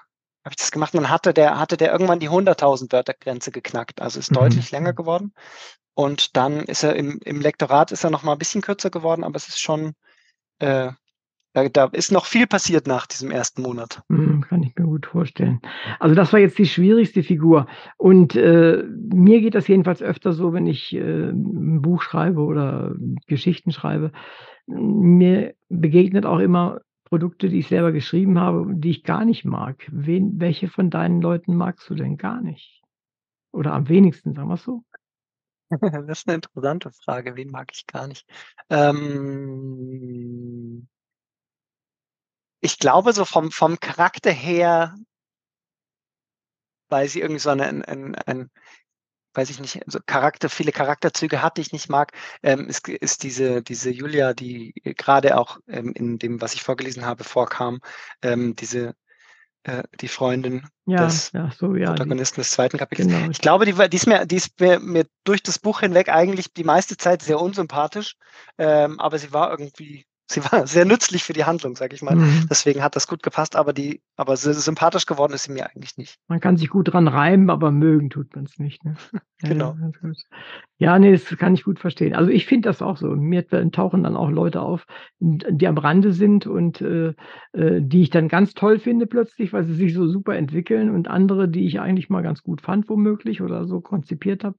[0.45, 4.21] habe ich das gemacht und hatte der hatte der irgendwann die 100.000 Wörter-Grenze geknackt, also
[4.21, 5.33] ist Mhm, deutlich länger geworden.
[5.99, 9.25] Und dann ist er im im Lektorat ist er noch mal 'n bisschen kürzer geworden,
[9.25, 9.95] aber es ist schon,
[10.61, 10.93] äh
[11.55, 13.63] da da ist noch viel passiert nach diesem 1.
[13.63, 14.03] Monat.
[14.09, 15.61] Mhm, kann ich mir gut vorstellen.
[16.01, 17.67] Also das war jetzt die schwierigste Figur.
[17.99, 18.85] Und, äh,
[19.15, 22.95] mir geht das jedenfalls öfter so, wenn ich, äh, 'n Buch schreibe oder
[23.27, 24.13] Geschichten schreibe.
[24.67, 29.89] Mir begegnet auch immer Produkte, die ich selber geschrieben habe, die ich gar nicht mag.
[29.93, 32.83] Wen welche von deinen Leuten magst du denn gar nicht?
[33.53, 34.85] Oder am wenigsten, sagen wir's so?
[36.07, 37.37] Das ist 'ne interessante Frage.
[37.37, 38.27] Wen mag ich gar nicht?
[38.71, 39.29] Ähm
[42.63, 44.95] ich glaube so vom vom Charakter her
[46.91, 48.51] weil sie irgendwie so 'ne 'n 'n ein
[49.35, 52.13] weiß ich nicht, also Charakter, viele Charakterzüge hat, die ich nicht mag,
[52.43, 57.07] ähm, ist, ist diese, diese Julia, die gerade auch ähm, in dem, was ich vorgelesen
[57.07, 57.81] habe, vorkam,
[58.23, 58.95] ähm, diese
[59.65, 63.09] äh, die Freundin Ja, des ja, so, ja, die Protagonisten des zweiten Kapitels.
[63.09, 63.31] genau.
[63.31, 66.09] Ich glaube, die, war- die ist, mir, die ist mir, mir durch das Buch hinweg
[66.09, 68.17] eigentlich die meiste Zeit sehr unsympathisch,
[68.59, 72.17] ähm, aber sie war irgendwie, sie war sehr nützlich für die Handlung, sag ich mal.
[72.17, 72.47] Mhm.
[72.51, 75.97] Deswegen hat das gut gepasst, aber die, aber sy- sympathisch geworden ist sie mir eigentlich
[75.97, 76.19] nicht.
[76.29, 78.97] Man kann sich gut dran reimen, aber mögen tut man es nicht, ne?
[79.13, 79.77] Ja, Genau.
[79.81, 80.13] ja.
[80.81, 82.15] Ja, ne, das kann ich gut verstehen.
[82.15, 83.09] Also, ich finde das auch so.
[83.09, 84.87] Mir tauchen dann auch Leute auf,
[85.19, 87.15] die am Rande sind und, äh,
[87.53, 91.09] äh, die ich dann ganz toll finde plötzlich, weil sie sich so super entwickeln und
[91.09, 94.57] andere, die ich eigentlich mal ganz gut fand womöglich oder so konzipiert habe.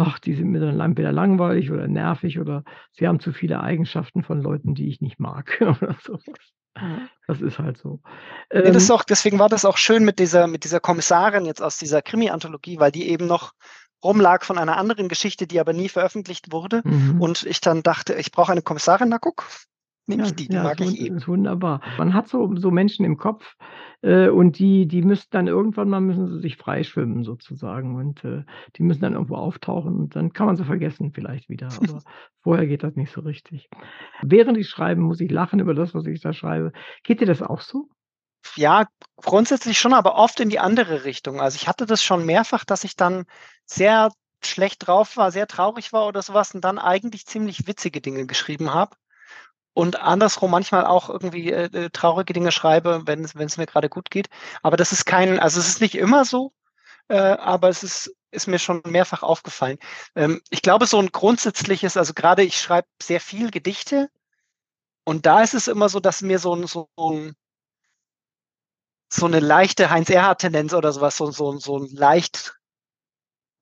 [0.00, 4.22] Ach, die sind mir dann entweder langweilig oder nervig oder sie haben zu viele Eigenschaften
[4.22, 6.18] von Leuten, die ich nicht mag oder so.
[7.26, 8.00] Das ist halt so.
[8.52, 11.46] Nee, das ist Ähm auch, deswegen war das auch schön mit dieser, mit dieser Kommissarin
[11.46, 13.52] jetzt aus dieser Krimi-Anthologie, weil die eben noch
[14.04, 16.82] rumlag von einer anderen Geschichte, die aber nie veröffentlicht wurde.
[16.84, 17.20] Mhm.
[17.20, 19.44] Und ich dann dachte, ich brauche eine Kommissarin, na guck,
[20.08, 21.16] nehme Ja, ich die, die ja, mag ist ich eben.
[21.16, 21.82] ist wunderbar.
[21.98, 23.56] Man hat so so Menschen im Kopf,
[24.00, 28.44] äh, und die die müssen dann irgendwann mal müssen sie sich freischwimmen sozusagen und, äh,
[28.76, 32.04] die müssen dann irgendwo auftauchen und dann kann man sie vergessen vielleicht wieder, aber
[32.42, 33.68] vorher geht das nicht so richtig.
[34.22, 36.72] Während ich schreibe, muss ich lachen über das, was ich da schreibe.
[37.04, 37.88] Geht dir das auch so?
[38.56, 38.86] Ja,
[39.16, 41.40] grundsätzlich schon, aber oft in die andere Richtung.
[41.40, 43.24] Also, ich hatte das schon mehrfach, dass ich dann
[43.66, 44.10] sehr
[44.44, 48.26] schlecht drauf war, sehr traurig war oder so was und dann eigentlich ziemlich witzige Dinge
[48.26, 48.96] geschrieben habe.
[49.78, 54.10] Und andersrum manchmal auch irgendwie, äh, äh, traurige Dinge schreibe, wenn es mir grade gut
[54.10, 54.28] geht.
[54.64, 56.50] Aber das ist kein also, es ist nicht immer so,
[57.08, 59.78] äh, aber es ist ist mir schon mehrfach aufgefallen.
[60.16, 64.10] Ähm, ich glaube, so 'n grundsätzliches also, grade ich schreibe sehr viel Gedichte
[65.04, 67.34] und da ist es immer so, dass mir so 'n so 'n
[69.12, 72.57] so 'ne leichte Heinz-Erhardt-Tendenz oder so was, so so so 'n leicht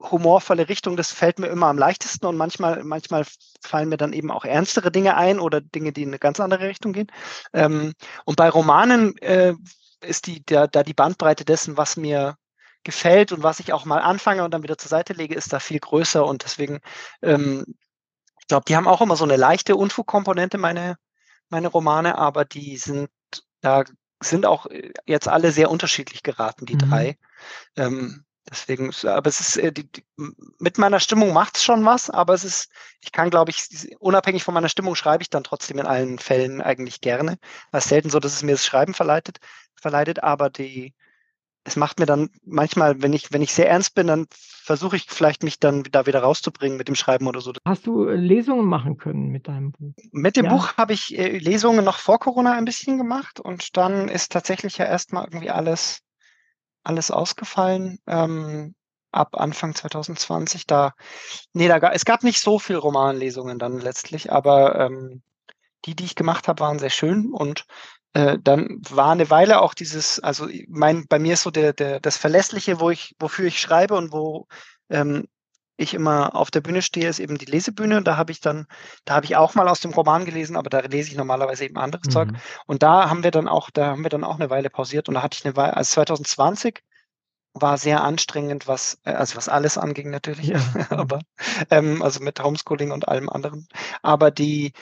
[0.00, 3.24] humorvolle Richtung, das fällt mir immer am leichtesten und manchmal manchmal
[3.64, 6.68] fallen mir dann eben auch ernstere Dinge ein oder Dinge, die in 'ne ganz andere
[6.68, 7.08] Richtung gehen.
[7.54, 7.94] Ähm,
[8.26, 9.54] und bei Romanen, äh,
[10.02, 12.36] ist die da da die Bandbreite dessen, was mir
[12.84, 15.60] gefällt und was ich auch mal anfange und dann wieder zur Seite lege, ist da
[15.60, 16.80] viel größer und deswegen,
[17.22, 17.64] ähm
[18.40, 20.96] ich glaube, die haben auch immer so 'ne leichte Unfug-Komponente, meine
[21.50, 23.10] meine Romane, aber die sind
[23.62, 23.84] da
[24.22, 26.80] sind auch, äh, jetzt alle sehr unterschiedlich geraten, die Mhm.
[26.80, 27.18] 3.
[27.78, 30.04] Ähm, deswegen aber es ist, äh, die die
[30.58, 32.68] mit meiner Stimmung macht's schon was, aber es ist
[33.00, 36.60] ich kann, glaube ich, unabhängig von meiner Stimmung schreibe ich dann trotzdem in allen Fällen
[36.60, 37.38] eigentlich gerne.
[37.72, 39.38] Es ist selten so, dass es mir das Schreiben verleitet
[39.74, 40.94] verleidet, aber die
[41.64, 45.06] es macht mir dann manchmal, wenn ich wenn ich sehr ernst bin, dann versuche ich
[45.08, 47.52] vielleicht, mich dann da wieder rauszubringen mit dem Schreiben oder so.
[47.64, 49.94] Hast du, äh, Lesungen machen können mit deinem Buch?
[50.12, 50.52] Mit dem Ja?
[50.52, 54.78] Buch habe ich, äh, Lesungen noch vor Corona ein bisschen gemacht und dann ist tatsächlich
[54.78, 56.02] ja erst mal irgendwie alles
[56.86, 58.74] alles ausgefallen, ähm,
[59.12, 60.66] ab Anfang 2020.
[60.66, 60.94] Da
[61.54, 65.22] ne, da es gab nicht so viel Romanlesungen dann letztlich, aber, ähm,
[65.86, 67.66] die, die ich gemacht habe, waren sehr schön und,
[68.14, 72.00] äh, dann war 'ne Weile auch dieses also, mein bei mir ist so der der
[72.00, 74.46] das Verlässliche, wo ich wofür ich schreibe und wo,
[74.90, 75.26] ähm,
[75.78, 78.02] ich immer auf der Bühne stehe, ist eben die Lesebühne.
[78.02, 78.66] Da habe ich dann
[79.04, 81.78] da habe ich auch mal aus dem Roman gelesen, aber da lese ich normalerweise eben
[81.78, 82.32] anderes Zeug.
[82.32, 82.36] Mhm.
[82.66, 85.14] Und da haben wir dann auch da haben wir dann auch 'ne Weile pausiert und
[85.16, 86.82] da hatte ich 'ne Wei also, 2020
[87.54, 90.66] war sehr anstrengend, was äh, also, was alles anging natürlich, Ja, ja.
[90.90, 91.20] aber,
[91.70, 93.68] ähm also, mit Homeschooling und allem anderen.
[94.02, 94.72] Aber die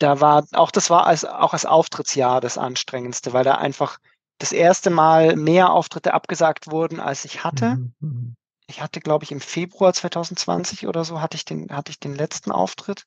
[0.00, 3.98] da war auch das war als auch als Auftrittsjahr das Anstrengendste, weil da einfach
[4.38, 7.76] das erste Mal mehr Auftritte abgesagt wurden, als ich hatte.
[7.76, 8.36] Mhm, mhm.
[8.72, 12.14] Ich hatte, glaube ich, im Februar 2020 oder so hatte ich den hatte ich den
[12.14, 13.04] letzten Auftritt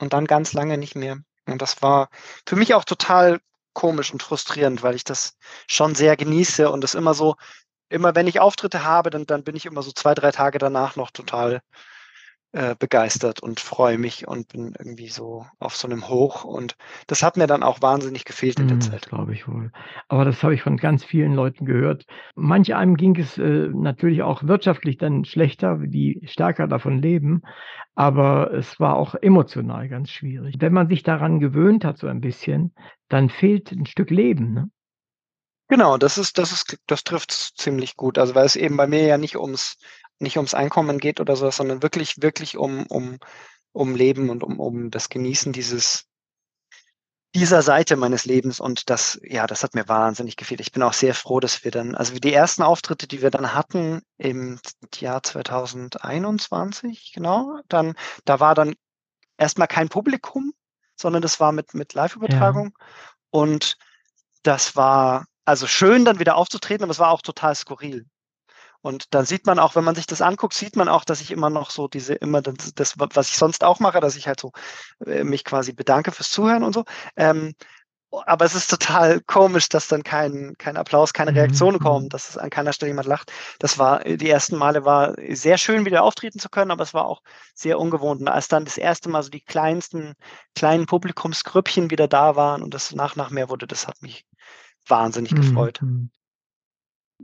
[0.00, 1.18] und dann ganz lange nicht mehr.
[1.46, 2.08] Und das war
[2.46, 3.38] für mich auch total
[3.74, 5.36] komisch und frustrierend, weil ich das
[5.68, 7.36] schon sehr genieße und das immer so
[7.90, 10.96] immer wenn ich Auftritte habe, dann dann bin ich immer so 2, 3 Tage danach
[10.96, 11.60] noch total,
[12.52, 16.76] äh, begeistert und freue mich und bin irgendwie so auf so 'nem Hoch und
[17.08, 19.08] das hat mir dann auch wahnsinnig gefehlt in der das Zeit.
[19.08, 19.72] glaube ich wohl.
[20.08, 22.04] Aber das habe ich von ganz vielen Leuten gehört.
[22.34, 27.42] Manch einem ging es, äh, natürlich auch wirtschaftlich dann schlechter, die stärker davon leben,
[27.94, 30.56] aber es war auch emotional ganz schwierig.
[30.60, 32.74] Wenn man sich daran gewöhnt hat so ein bisschen,
[33.08, 34.70] dann fehlt 'n Stück Leben, ne?
[35.70, 38.18] Genau, das ist das ist das trifft's ziemlich gut.
[38.18, 39.76] Also, weil es eben bei mir ja nicht ums
[40.20, 43.18] nicht ums Einkommen geht oder so sondern wirklich wirklich um um
[43.72, 46.04] um Leben und um um das Genießen dieses
[47.34, 50.60] dieser Seite meines Lebens und das ja, das hat mir wahnsinnig gefehlt.
[50.60, 53.54] Ich bin auch sehr froh, dass wir dann also, die ersten Auftritte, die wir dann
[53.54, 54.60] hatten im
[54.96, 57.94] Jahr 2021, genau, dann
[58.26, 58.74] da war dann
[59.38, 60.52] erst mal kein Publikum,
[60.96, 62.04] sondern das war mit mit Ja.
[62.04, 62.76] Liveübertragung
[63.30, 63.76] und
[64.42, 68.06] das war also, schön, dann wieder aufzutreten, aber es war auch total skurril.
[68.82, 71.30] Und dann sieht man auch, wenn man sich das anguckt, sieht man auch, dass ich
[71.30, 74.40] immer noch so diese, immer das, das was ich sonst auch mache, dass ich halt
[74.40, 74.52] so
[75.06, 76.84] äh, mich quasi bedanke fürs Zuhören und so.
[77.16, 77.54] Ähm,
[78.26, 81.78] aber es ist total komisch, dass dann kein, kein Applaus, keine Reaktion mhm.
[81.78, 83.32] kommen, dass es an keiner Stelle jemand lacht.
[83.58, 87.06] Das war, die ersten Male war sehr schön, wieder auftreten zu können, aber es war
[87.06, 87.22] auch
[87.54, 88.20] sehr ungewohnt.
[88.20, 90.14] Und als dann das erste Mal so die kleinsten,
[90.54, 94.26] kleinen Publikumsgrüppchen wieder da waren und das nach nach mehr wurde, das hat mich
[94.86, 95.80] wahnsinnig gefreut.
[95.80, 96.10] Mhm.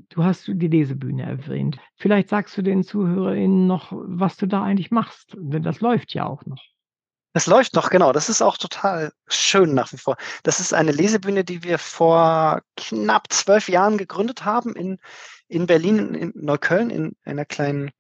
[0.08, 1.78] Du hast die Lesebühne erwähnt.
[1.96, 6.26] Vielleicht sagst du den ZuhörerInnen noch, was du da eigentlich machst, denn das läuft ja
[6.26, 6.62] auch noch.
[7.34, 8.12] Es läuft noch, genau.
[8.12, 10.16] Das ist auch total schön nach wie vor.
[10.42, 14.98] Das ist eine Lesebühne, die wir vor knapp zwölf Jahren gegründet haben in,
[15.46, 17.90] in Berlin, in Neukölln, in einer kleinen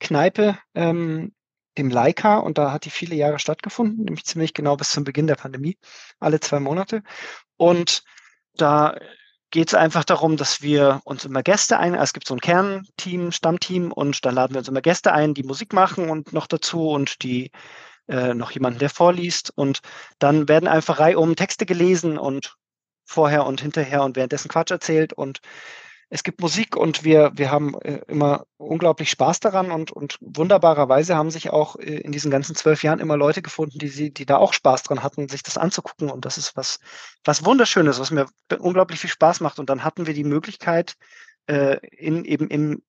[0.00, 1.32] Kneipe, ähm,
[1.78, 2.38] dem Leica.
[2.38, 5.78] Und da hat die viele Jahre stattgefunden, nämlich ziemlich genau bis zum Beginn der Pandemie,
[6.18, 7.02] alle zwei Monate.
[7.56, 8.02] Und
[8.56, 8.96] da
[9.54, 13.30] geht es einfach darum, dass wir uns immer Gäste ein, es gibt so ein Kernteam,
[13.30, 16.88] Stammteam und dann laden wir uns immer Gäste ein, die Musik machen und noch dazu
[16.88, 17.52] und die
[18.08, 19.52] äh, noch jemanden, der vorliest.
[19.54, 19.78] Und
[20.18, 22.56] dann werden einfach reihum Texte gelesen und
[23.04, 25.38] vorher und hinterher und währenddessen Quatsch erzählt und
[26.10, 31.16] es gibt Musik und wir, wir haben äh, immer unglaublich Spaß daran und, und wunderbarerweise
[31.16, 34.26] haben sich auch äh, in diesen ganzen zwölf Jahren immer Leute gefunden, die, sie, die
[34.26, 36.10] da auch Spaß dran hatten, sich das anzugucken.
[36.10, 36.78] Und das ist was,
[37.24, 38.26] was Wunderschönes, was mir
[38.58, 39.58] unglaublich viel Spaß macht.
[39.58, 40.94] Und dann hatten wir die Möglichkeit,
[41.46, 42.82] äh, in, eben im,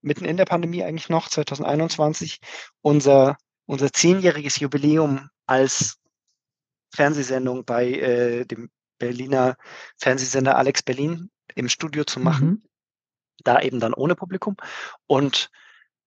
[0.00, 2.40] mitten in der Pandemie eigentlich noch, 2021,
[2.80, 3.36] unser
[3.66, 5.98] unser zehnjähriges Jubiläum als
[6.94, 9.56] Fernsehsendung bei äh, dem Berliner
[9.96, 12.48] Fernsehsender Alex Berlin im Studio zu machen.
[12.48, 12.62] Mhm.
[13.44, 14.56] Da eben dann ohne Publikum.
[15.06, 15.50] Und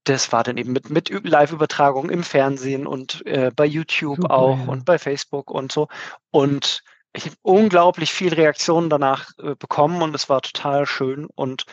[0.06, 4.58] das war dann eben mit, mit Live-Übertragung im Fernsehen und äh, bei YouTube Super, auch
[4.60, 4.66] ja.
[4.66, 5.88] und bei Facebook und so.
[6.32, 6.84] Und
[7.14, 11.26] ich habe unglaublich viel Reaktionen danach äh, bekommen und es war total schön.
[11.34, 11.66] Und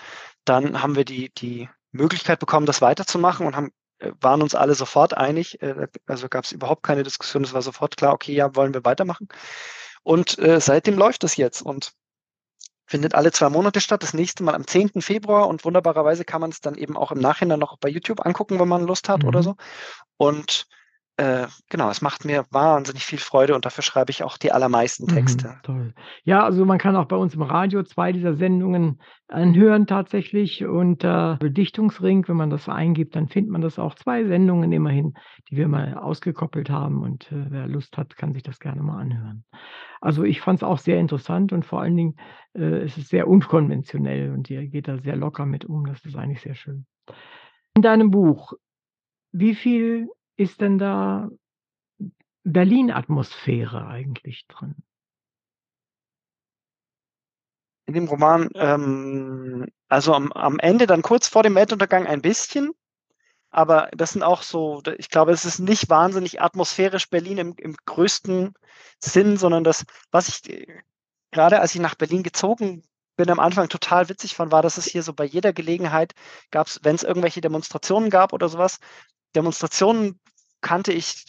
[0.44, 3.72] dann haben wir die, die Möglichkeit bekommen, das weiterzumachen und haben
[4.20, 5.60] waren uns alle sofort einig.
[5.62, 7.44] Äh, also gab es überhaupt keine Diskussion.
[7.44, 9.28] Es war sofort klar, okay, ja, wollen wir weitermachen.
[10.02, 11.92] Und äh, seitdem läuft es jetzt und
[12.92, 14.02] findet alle zwei Monate statt.
[14.02, 15.00] Das nächste Mal am 10.
[15.00, 18.60] Februar und wunderbarerweise kann man es dann eben auch im Nachhinein noch bei YouTube angucken,
[18.60, 19.28] wenn man Lust hat mhm.
[19.28, 19.56] oder so.
[20.18, 20.66] Und
[21.22, 25.04] äh, genau, es macht mir wahnsinnig viel Freude und dafür schreibe ich auch die allermeisten
[25.04, 25.48] mhm, Texte.
[25.48, 25.94] Mhm, toll.
[26.24, 31.36] Ja, also man kann auch bei uns im Radio zwei dieser Sendungen anhören tatsächlich unter
[31.38, 32.26] Bedichtungsring.
[32.26, 33.94] Wenn man das eingibt, dann findet man das auch.
[33.94, 35.14] Zwei Sendungen immerhin,
[35.48, 39.00] die wir mal ausgekoppelt haben und äh, wer Lust hat, kann sich das gerne mal
[39.00, 39.44] anhören.
[40.00, 42.16] Also ich fand es auch sehr interessant und vor allen Dingen
[42.58, 45.86] äh, ist es sehr unkonventionell und ihr geht da sehr locker mit um.
[45.86, 46.84] Das ist eigentlich sehr schön.
[47.76, 48.54] In deinem Buch,
[49.30, 51.28] wie viel ist denn da
[52.44, 54.76] Berlin-Atmosphäre eigentlich drin?
[57.86, 62.72] In dem Roman, ähm, also am, am Ende, dann kurz vor dem Weltuntergang ein bisschen,
[63.50, 67.76] aber das sind auch so, ich glaube, es ist nicht wahnsinnig atmosphärisch Berlin im, im
[67.84, 68.54] größten
[68.98, 70.82] Sinn, sondern das, was ich äh,
[71.32, 72.84] gerade als ich nach Berlin gezogen
[73.16, 76.14] bin am Anfang total witzig fand, war, dass es hier so bei jeder Gelegenheit
[76.50, 78.78] gab es, wenn es irgendwelche Demonstrationen gab oder sowas,
[79.34, 80.18] Demonstrationen
[80.62, 81.26] kannte ich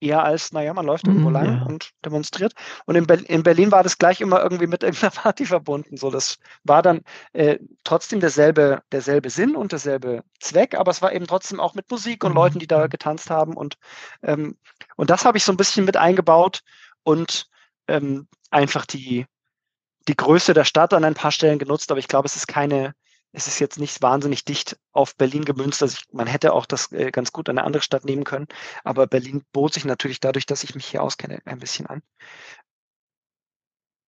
[0.00, 1.62] eher als, naja, man läuft irgendwo mhm, lang ja.
[1.64, 2.52] und demonstriert.
[2.84, 5.96] Und in, Be in, Berlin war das gleich immer irgendwie mit irgendeiner Party verbunden.
[5.96, 7.02] So, das war dann
[7.32, 11.90] äh, trotzdem derselbe, derselbe Sinn und derselbe Zweck, aber es war eben trotzdem auch mit
[11.90, 12.36] Musik und mhm.
[12.36, 13.54] Leuten, die da getanzt haben.
[13.54, 13.78] Und,
[14.22, 14.56] ähm,
[14.96, 16.60] und das habe ich so ein bisschen mit eingebaut
[17.02, 17.48] und
[17.88, 19.26] ähm, einfach die,
[20.08, 22.94] die Größe der Stadt an ein paar Stellen genutzt, aber ich glaube, es ist keine,
[23.36, 25.82] es ist jetzt nicht wahnsinnig dicht auf Berlin gemünzt.
[25.82, 28.46] Also ich, man hätte auch das äh, ganz gut an eine andere Stadt nehmen können.
[28.82, 32.00] Aber Berlin bot sich natürlich dadurch, dass ich mich hier auskenne, ein bisschen an.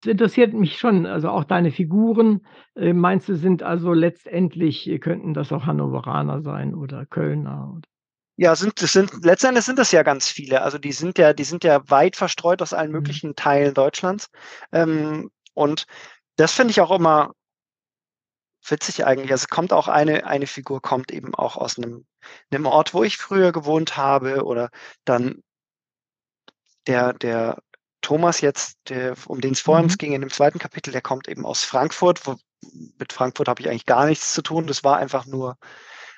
[0.02, 2.46] Das interessiert mich schon, also auch deine Figuren,
[2.76, 7.72] äh, meinst du, sind also letztendlich, äh, könnten das auch Hannoveraner sein oder Kölner?
[7.74, 7.88] Oder?
[8.36, 10.62] Ja, sind, das sind, letztendlich sind das ja ganz viele.
[10.62, 12.98] Also die sind ja, die sind ja weit verstreut aus allen mhm.
[12.98, 14.30] möglichen Teilen Deutschlands.
[14.70, 15.86] Ähm, und
[16.36, 17.32] das finde ich auch immer
[18.70, 19.30] witzig eigentlich.
[19.30, 22.06] Also kommt auch eine, eine Figur kommt eben auch aus einem,
[22.50, 24.70] einem Ort, wo ich früher gewohnt habe oder
[25.04, 25.42] dann
[26.86, 27.58] der, der
[28.00, 29.96] Thomas jetzt, der, um den es vorhin mhm.
[29.98, 32.26] ging in dem zweiten Kapitel, der kommt eben aus Frankfurt.
[32.26, 32.36] Wo,
[32.98, 34.66] mit Frankfurt habe ich eigentlich gar nichts zu tun.
[34.66, 35.56] Das war einfach nur,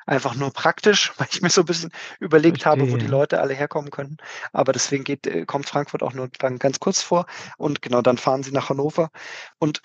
[0.07, 2.85] einfach nur praktisch, weil ich mir so ein bisschen überlegt Verstehe.
[2.85, 4.19] habe, wo die Leute alle herkommen könnten.
[4.53, 7.27] Aber deswegen geht, äh, kommt Frankfurt auch nur dann ganz kurz vor.
[7.57, 9.11] Und genau, dann fahren sie nach Hannover.
[9.59, 9.83] Und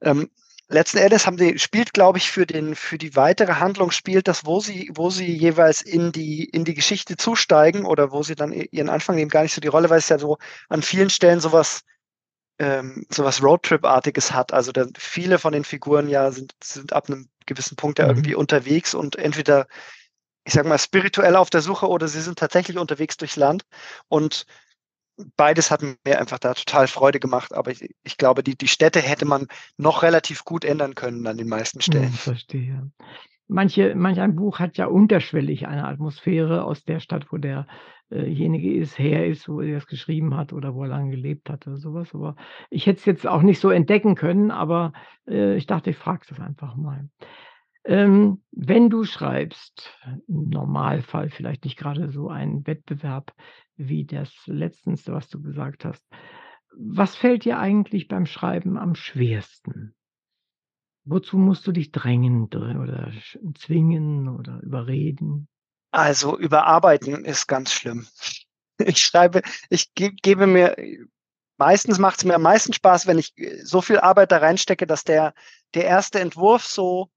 [0.00, 0.30] ähm,
[0.68, 4.46] letzten Endes haben sie, spielt, glaube ich, für den, für die weitere Handlung spielt das,
[4.46, 8.52] wo sie, wo sie jeweils in die, in die Geschichte zusteigen oder wo sie dann
[8.52, 10.38] ihren Anfang nehmen, gar nicht so die Rolle, weil es ja so
[10.68, 11.82] an vielen Stellen sowas
[12.58, 14.52] ähm, sowas Roadtrip-artiges hat.
[14.52, 18.10] Also da, viele von den Figuren ja sind, sind ab einem gewissen Punkt ja Mhm.
[18.12, 19.66] irgendwie unterwegs und entweder,
[20.44, 23.64] ich sag mal, spirituell auf der Suche oder sie sind tatsächlich unterwegs durchs Land.
[24.08, 24.46] Und
[25.36, 27.54] beides hat mir einfach da total Freude gemacht.
[27.54, 29.46] Aber ich, ich glaube, die, die Städte hätte man
[29.76, 32.18] noch relativ gut ändern können an den meisten Mhm, Stellen.
[32.18, 32.90] verstehe.
[33.48, 37.66] Manche manch ein Buch hat ja unterschwellig eine Atmosphäre aus der Stadt, wo der
[38.10, 41.48] äh, derjenige ist her ist, wo er es geschrieben hat oder wo er lange gelebt
[41.48, 42.12] hat oder so was.
[42.14, 42.34] Aber
[42.70, 44.92] ich hätte es jetzt auch nicht so entdecken können, aber,
[45.28, 47.08] äh, ich dachte, ich frage das einfach mal.
[47.84, 49.96] Ähm, wenn du schreibst,
[50.26, 53.32] im Normalfall vielleicht nicht grade so ein Wettbewerb
[53.76, 56.04] wie das Letztenste, was du gesagt hast.
[56.76, 59.94] Was fällt dir eigentlich beim Schreiben am schwersten?
[61.04, 63.12] Wozu musst du dich drängen dr oder
[63.54, 65.48] zwingen oder überreden?
[65.92, 68.06] Also, überarbeiten ist ganz schlimm.
[68.78, 70.76] Ich schreibe ich ge gebe mir
[71.56, 75.02] meistens macht's mir am meisten Spaß, wenn ich, äh, so viel Arbeit da reinstecke, dass
[75.02, 75.32] der
[75.72, 77.10] der erste Entwurf so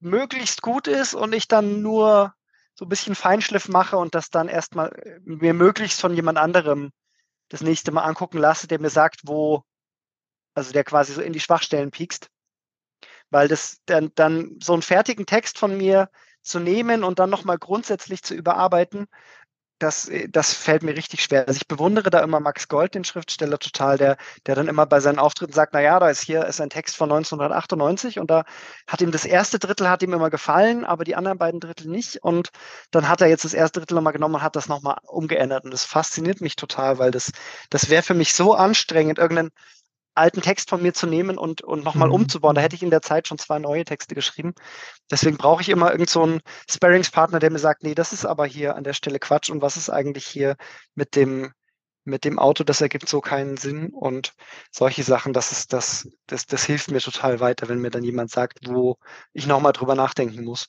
[0.00, 2.34] möglichst gut ist und ich dann nur
[2.78, 6.38] so 'n bisschen Feinschliff mache und das dann erst mal, äh, mir möglichst von jemand
[6.38, 6.90] anderem
[7.50, 9.62] das nächste Mal angucken lasse, der mir sagt, wo
[10.54, 12.28] also, der quasi so in die Schwachstellen piekst.
[13.32, 16.10] Weil das dann dann so 'n fertigen Text von mir
[16.42, 19.06] zu nehmen und dann noch mal grundsätzlich zu überarbeiten,
[19.82, 21.46] das äh, das fällt mir richtig schwer.
[21.48, 24.16] Also, ich bewundere da immer Max Gold, den Schriftsteller, total, der
[24.46, 26.96] der dann immer bei seinen Auftritten sagt: „Na ja, da ist hier ist ein Text
[26.96, 28.44] von 1998 und da
[28.86, 29.58] hat ihm das 1.
[29.58, 32.22] Drittel hat ihm immer gefallen, aber die anderen beiden Drittel nicht.
[32.22, 32.50] Und
[32.92, 33.80] dann hat er jetzt das 1.
[33.80, 36.98] Drittel noch mal genommen und hat das noch mal umgeändert.“ Und das fasziniert mich total,
[36.98, 37.32] weil das
[37.70, 39.50] das wäre für mich so anstrengend, irgend 'nen
[40.14, 42.54] alten Text von mir zu nehmen und und noch mal Mhm, umzubauen.
[42.54, 44.54] Da hätte ich in der Zeit schon 2 neue Texte geschrieben.
[45.10, 46.38] Deswegen brauche ich immer irgend so
[46.70, 49.76] Sparringspartner, der mir sagt: „Ne, das ist aber hier an der Stelle Quatsch und was
[49.76, 50.56] ist eigentlich hier
[50.94, 51.52] mit dem
[52.04, 54.34] mit dem Auto, das ergibt so keinen Sinn.“ Und
[54.72, 58.30] solche Sachen, das ist das das das hilft mir total weiter, wenn mir dann jemand
[58.30, 58.96] sagt, wo
[59.34, 60.68] ich noch mal drüber nachdenken muss.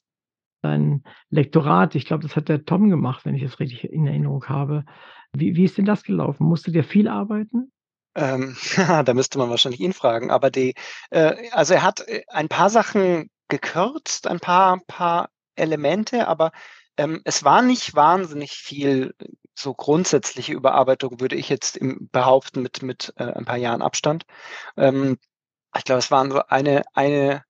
[0.63, 4.45] Dein Lektorat, ich glaube, das hat der Tom gemacht, wenn ich das richtig in Erinnerung
[4.45, 4.85] habe.
[5.33, 6.45] Wie wie ist denn das gelaufen?
[6.45, 7.71] Musstet ihr viel arbeiten?
[8.15, 8.55] Ähm,
[9.05, 10.75] da müsste man wahrscheinlich ihn fragen, aber die
[11.11, 16.51] äh, also, er hat, äh, ein paar Sachen gekürzt, ein paar paar Elemente, aber,
[16.97, 19.13] ähm, es war nicht wahnsinnig viel
[19.55, 24.25] so grundsätzliche Überarbeitung, würde ich jetzt, hm, behaupten mit mit, äh, ein paar Jahren Abstand.
[24.77, 25.17] Ähm,
[25.77, 27.43] ich glaube, es waren so eine eine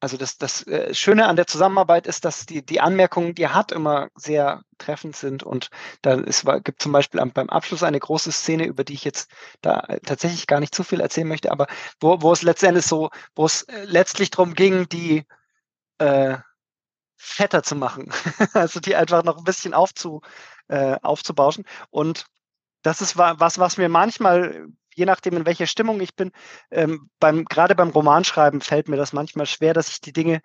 [0.00, 3.54] also, das das, äh, Schöne an der Zusammenarbeit ist, dass die die Anmerkungen, die er
[3.54, 5.70] hat, immer sehr treffend sind und
[6.02, 9.30] da es war gibt zum Beispiel beim Abschluss eine große Szene, über die ich jetzt
[9.60, 11.66] da tatsächlich gar nicht zu viel erzählen möchte, aber
[12.00, 15.24] wo wo es letztendlich so wo es, äh, letztlich drum ging, die,
[15.98, 16.38] äh,
[17.16, 18.10] fetter zu machen.
[18.54, 20.22] Also, die einfach noch 'n bisschen aufzu
[20.68, 21.64] äh, aufzubauschen.
[21.90, 22.26] Und
[22.82, 24.68] das ist wa was, was mir manchmal,
[24.98, 26.32] je nachdem, in welcher Stimmung ich bin,
[26.70, 30.40] ähm, beim grade beim Romanschreiben fällt mir das manchmal schwer, dass ich die Dinge,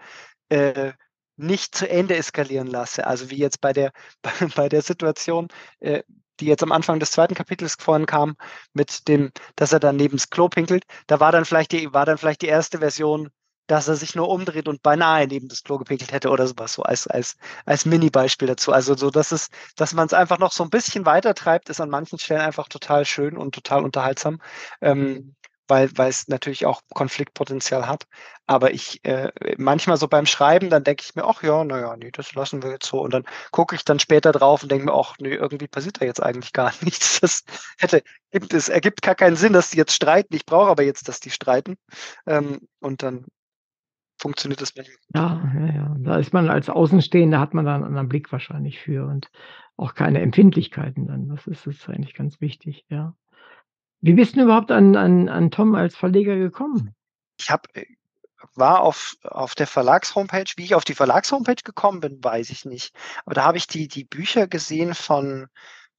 [0.49, 0.93] äh,
[1.35, 3.07] nicht zu Ende eskalieren lasse.
[3.07, 3.91] Also, wie jetzt bei der
[4.21, 5.47] bei bei der Situation,
[5.79, 6.03] äh,
[6.39, 7.35] die jetzt am Anfang des 2.
[7.35, 8.35] Kapitels vorhin kam,
[8.73, 10.85] mit dem dass er dann neben's Klo pinkelt.
[11.07, 12.79] Da war dann vielleicht die war dann vielleicht die 1.
[12.79, 13.29] Version,
[13.67, 16.73] dass er sich nur umdreht und beinahe neben das Klo gepinkelt hätte oder so was,
[16.73, 17.35] so als als
[17.65, 18.71] als Mini-Beispiel dazu.
[18.73, 21.89] Also, so dass es dass man's einfach noch so 'n bisschen weiter treibt, ist an
[21.89, 24.39] manchen Stellen einfach total schön und total unterhaltsam,
[24.81, 25.35] ähm,
[25.67, 28.05] weil weil's natürlich auch Konfliktpotenzial hat.
[28.45, 31.95] Aber ich äh, manchmal so beim Schreiben, dann denke ich mir: „Ach ja, na ja,
[31.95, 34.85] ne, das lassen wir jetzt so.“ Und dann gucke ich dann später drauf und denke
[34.85, 37.19] mir: „Ach ne, irgendwie passiert da jetzt eigentlich gar nichts.
[37.21, 37.43] Das
[37.77, 40.35] hätte es ergibt gar keinen Sinn, dass die jetzt streiten.
[40.35, 41.77] Ich brauche aber jetzt, dass die streiten.“
[42.27, 43.25] Ähm, und dann
[44.23, 44.87] funktioniert das gut.
[45.13, 45.95] Ja, ja, ja.
[45.99, 49.29] Da ist man als Außenstehender hat man da 'n anderen Blick wahrscheinlich für und
[49.77, 51.27] auch keine Empfindlichkeiten dann.
[51.27, 53.15] Das ist ist eigentlich ganz wichtig, ja.
[54.01, 56.95] Wie bist du überhaupt an an an Tom als Verleger gekommen?
[57.39, 57.85] Ich habe äh,
[58.55, 60.51] war auf auf der Verlags-Homepage.
[60.57, 62.93] Wie ich auf die Verlags-Homepage gekommen bin, weiß ich nicht.
[63.25, 65.47] Aber da habe ich die die Bücher gesehen von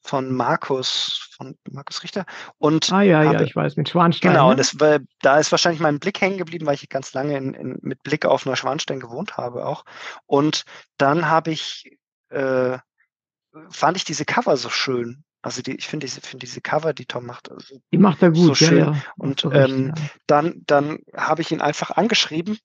[0.04, 2.26] von Markus von Markus Richter
[2.58, 4.56] und Ah, ja, ja, habe ich weiß, mit Schwanstein, genau, und ne?
[4.58, 7.78] das war da ist wahrscheinlich mein Blick hängen geblieben, weil ich ganz lange in in
[7.80, 9.84] mit Blick auf Neuschwanstein gewohnt habe auch.
[10.26, 10.64] Und
[10.98, 11.96] dann habe ich
[12.28, 12.78] äh,
[13.70, 15.24] fand ich diese Cover so schön.
[15.40, 18.34] Also, die ich finde diese finde diese Cover, die Tom macht, also, Die macht er
[18.34, 18.78] so gut, ja, schön.
[18.78, 20.02] ja, hast Und, du recht, ähm, ja.
[20.26, 22.58] dann dann habe ich ihn einfach angeschrieben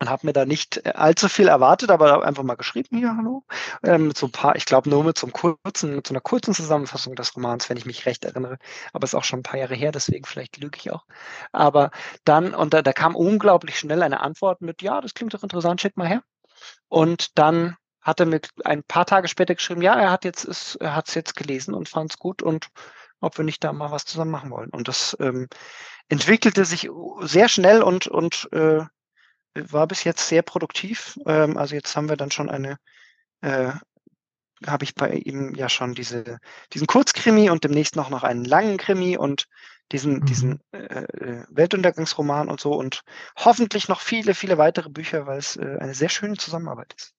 [0.00, 3.44] und habe mir da nicht, äh, allzu viel erwartet, aber einfach mal geschrieben: „Ja, hallo?“
[3.84, 6.54] Ähm, so 'n paar ich glaube, nur mit so 'nem kurzen mit so 'ner kurzen
[6.54, 8.58] Zusammenfassung des Romans, wenn ich mich recht erinnere.
[8.92, 11.04] Aber ist auch schon 'n paar Jahre her, deswegen vielleicht lüge ich auch.
[11.52, 11.90] Aber
[12.24, 15.80] dann und da da kam unglaublich schnell eine Antwort mit: „Ja, das klingt doch interessant,
[15.80, 16.22] schick mal her.“
[16.88, 20.78] Und dann hat er mir ein paar Tage später geschrieben, ja, er hat jetzt es
[20.82, 22.68] hat's jetzt gelesen und fand's gut und
[23.20, 24.70] ob wir nicht da mal was zusammen machen wollen.
[24.70, 25.48] Und das ähm,
[26.08, 26.90] entwickelte sich
[27.22, 28.84] sehr schnell und, und äh,
[29.70, 31.18] war bis jetzt sehr produktiv.
[31.26, 32.78] Ähm, also jetzt haben wir dann schon eine,
[33.42, 33.72] äh,
[34.66, 36.38] habe ich bei ihm ja schon diese,
[36.72, 39.46] diesen Kurzkrimi und demnächst noch, noch einen langen Krimi und
[39.92, 40.24] diesen, Mhm.
[40.24, 43.02] diesen äh, äh, Weltuntergangsroman und so und
[43.38, 47.12] hoffentlich noch viele, viele weitere Bücher, weil es äh, eine sehr schöne Zusammenarbeit ist.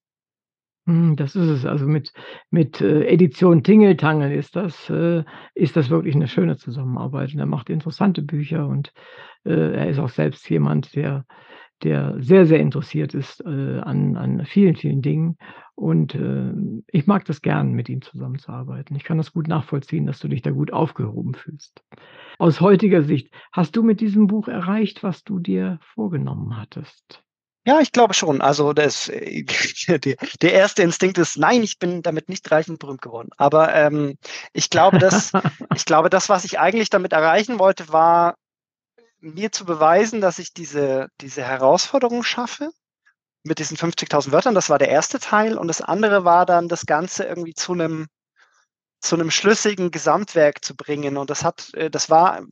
[0.88, 1.66] Hm, das ist es.
[1.66, 2.14] Also mit
[2.50, 5.24] mit, äh, Edition Tingeltangel ist das äh,
[5.54, 8.94] ist das wirklich 'ne schöne Zusammenarbeit und er macht interessante Bücher und,
[9.44, 11.26] er ist auch selbst jemand, der
[11.84, 15.38] der sehr, sehr interessiert ist, äh, an an vielen, vielen Dingen
[15.76, 16.54] und, äh,
[16.92, 18.96] ich mag das gern, mit ihm zusammenzuarbeiten.
[18.96, 21.84] Ich kann das gut nachvollziehen, dass du dich da gut aufgehoben fühlst.
[22.40, 27.24] Aus heutiger Sicht, hast du mit diesem Buch erreicht, was du dir vorgenommen hattest?
[27.66, 28.40] Ja, ich glaube schon.
[28.42, 29.44] Also das äh,
[30.00, 33.74] der der erste Instinkt ist: „Nein, ich bin damit nicht reich und berühmt geworden.“ Aber,
[33.76, 34.18] ähm,
[34.54, 35.34] ich glaube, dass
[35.74, 38.36] ich glaube, das, was ich eigentlich damit erreichen wollte, war,
[39.34, 42.72] mir zu beweisen, dass ich diese diese Herausforderung schaffe
[43.44, 44.56] mit diesen 50.000 Wörtern.
[44.56, 45.58] Das war der erste Teil.
[45.58, 48.08] Und das andere war dann, das Ganze irgendwie zu 'nem
[49.02, 51.18] zu 'nem schlüssigen Gesamtwerk zu bringen.
[51.18, 52.44] Und das hat äh, das war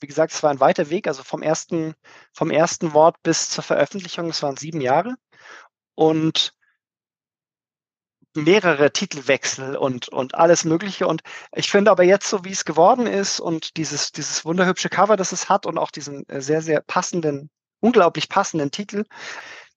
[0.00, 1.94] wie gesagt, es war ein weiter Weg, also vom ersten
[2.34, 5.14] vom ersten Wort bis zur Veröffentlichung, das waren 7 Jahre.
[5.96, 6.52] Und
[8.34, 11.22] mehrere Titelwechsel und und alles Mögliche und
[11.54, 15.32] ich finde aber jetzt so, wie es geworden ist und dieses dieses wunderhübsche Cover, das
[15.32, 19.04] es hat und auch diesen, äh, sehr, sehr passenden unglaublich passenden Titel,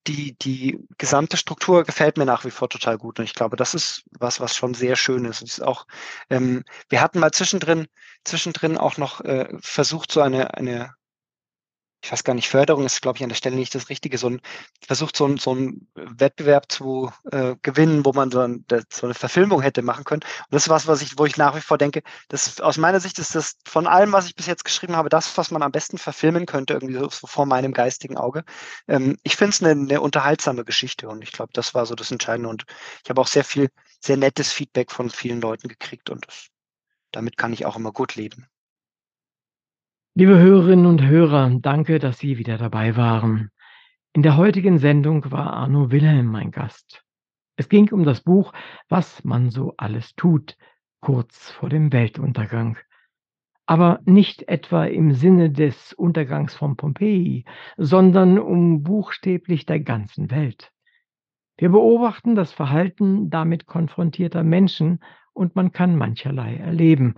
[0.07, 3.73] die die gesamte Struktur gefällt mir nach wie vor total gut und ich glaube, das
[3.73, 5.41] ist was, was schon sehr schön ist.
[5.41, 5.85] Es ist auch
[6.29, 7.87] ähm, wir hatten mal zwischendrin
[8.23, 10.93] zwischendrin auch noch, äh, versucht, so eine eine
[12.05, 14.27] ich weiß gar nicht, Förderung ist, glaube ich, an der Stelle nicht das Richtige, so
[14.27, 14.39] 'n
[14.85, 19.15] versucht, so 'n so 'n Wettbewerb zu, äh, gewinnen, wo man dann da so 'ne
[19.15, 20.21] Verfilmung hätte machen können.
[20.23, 22.99] Und das ist was, was ich wo ich nach wie vor denke, das aus meiner
[22.99, 25.71] Sicht ist das von allem, was ich bis jetzt geschrieben habe, das, was man am
[25.71, 28.43] besten verfilmen könnte, irgendwie so so vor meinem geistigen Auge.
[28.87, 32.11] Ähm, ich finde es 'ne 'ne unterhaltsame Geschichte und ich glaube, das war so das
[32.11, 32.65] Entscheidende und
[33.03, 36.47] ich habe auch sehr viel sehr nettes Feedback von vielen Leuten gekriegt und das
[37.13, 38.47] damit kann ich auch immer gut leben.
[40.17, 43.49] Liebe Hörerinnen und Hörer, danke, dass Sie wieder dabei waren.
[44.13, 47.03] In der heutigen Sendung war Arno Wilhelm mein Gast.
[47.57, 48.53] Es ging um das Buch
[48.87, 50.55] „Was man so alles tut,
[51.01, 52.77] kurz vor dem Weltuntergang“.
[53.65, 57.43] Aber nicht etwa im Sinne des Untergangs von Pompeji,
[57.75, 60.71] sondern um buchstäblich der ganzen Welt.
[61.57, 65.03] Wir beobachten das Verhalten damit konfrontierter Menschen
[65.33, 67.15] und man kann mancherlei erleben.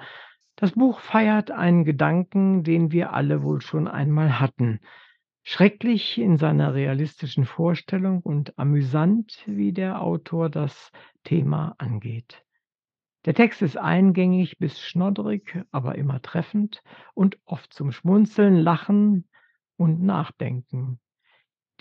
[0.60, 4.80] Das Buch feiert einen Gedanken, den wir alle wohl schon einmal hatten.
[5.44, 10.92] Schrecklich in seiner realistischen Vorstellung und amüsant, wie der Autor das
[11.24, 12.44] Thema angeht.
[13.26, 16.82] Der Text ist eingängig bis schnoddrig, aber immer treffend
[17.14, 19.30] und oft zum Schmunzeln, Lachen
[19.76, 21.00] und Nachdenken.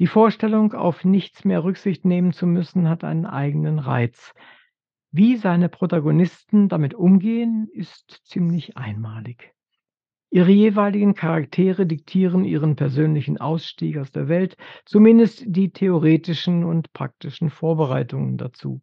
[0.00, 4.34] Die Vorstellung, auf nichts mehr Rücksicht nehmen zu müssen, hat einen eigenen Reiz.
[5.18, 9.54] Wie seine Protagonisten damit umgehen, ist ziemlich einmalig.
[10.28, 17.48] Ihre jeweiligen Charaktere diktieren ihren persönlichen Ausstieg aus der Welt, zumindest die theoretischen und praktischen
[17.48, 18.82] Vorbereitungen dazu.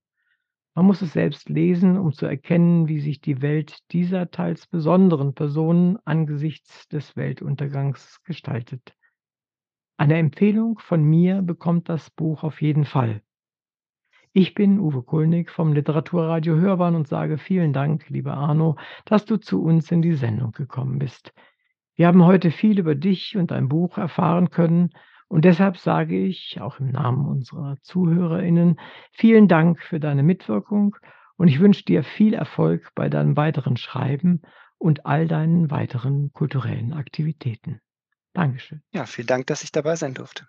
[0.74, 5.36] Man muss es selbst lesen, um zu erkennen, wie sich die Welt dieser teils besonderen
[5.36, 8.96] Personen angesichts des Weltuntergangs gestaltet.
[9.98, 13.22] Eine Empfehlung von mir bekommt das Buch auf jeden Fall.
[14.36, 19.38] Ich bin Uwe Kulnig vom Literaturradio Hörbahn und sage vielen Dank, lieber Arno, dass du
[19.38, 21.36] zu uns in die Sendung gekommen bist.
[21.94, 24.90] Wir haben heute viel über dich und dein Buch erfahren können
[25.28, 28.80] und deshalb sage ich, auch im Namen unserer ZuhörerInnen,
[29.12, 30.96] vielen Dank für deine Mitwirkung
[31.38, 34.42] und ich wünsche dir viel Erfolg bei deinem weiteren Schreiben
[34.80, 37.82] und all deinen weiteren kulturellen Aktivitäten.
[38.34, 38.82] Dankeschön.
[38.94, 40.48] Ja, vielen Dank, dass ich dabei sein durfte.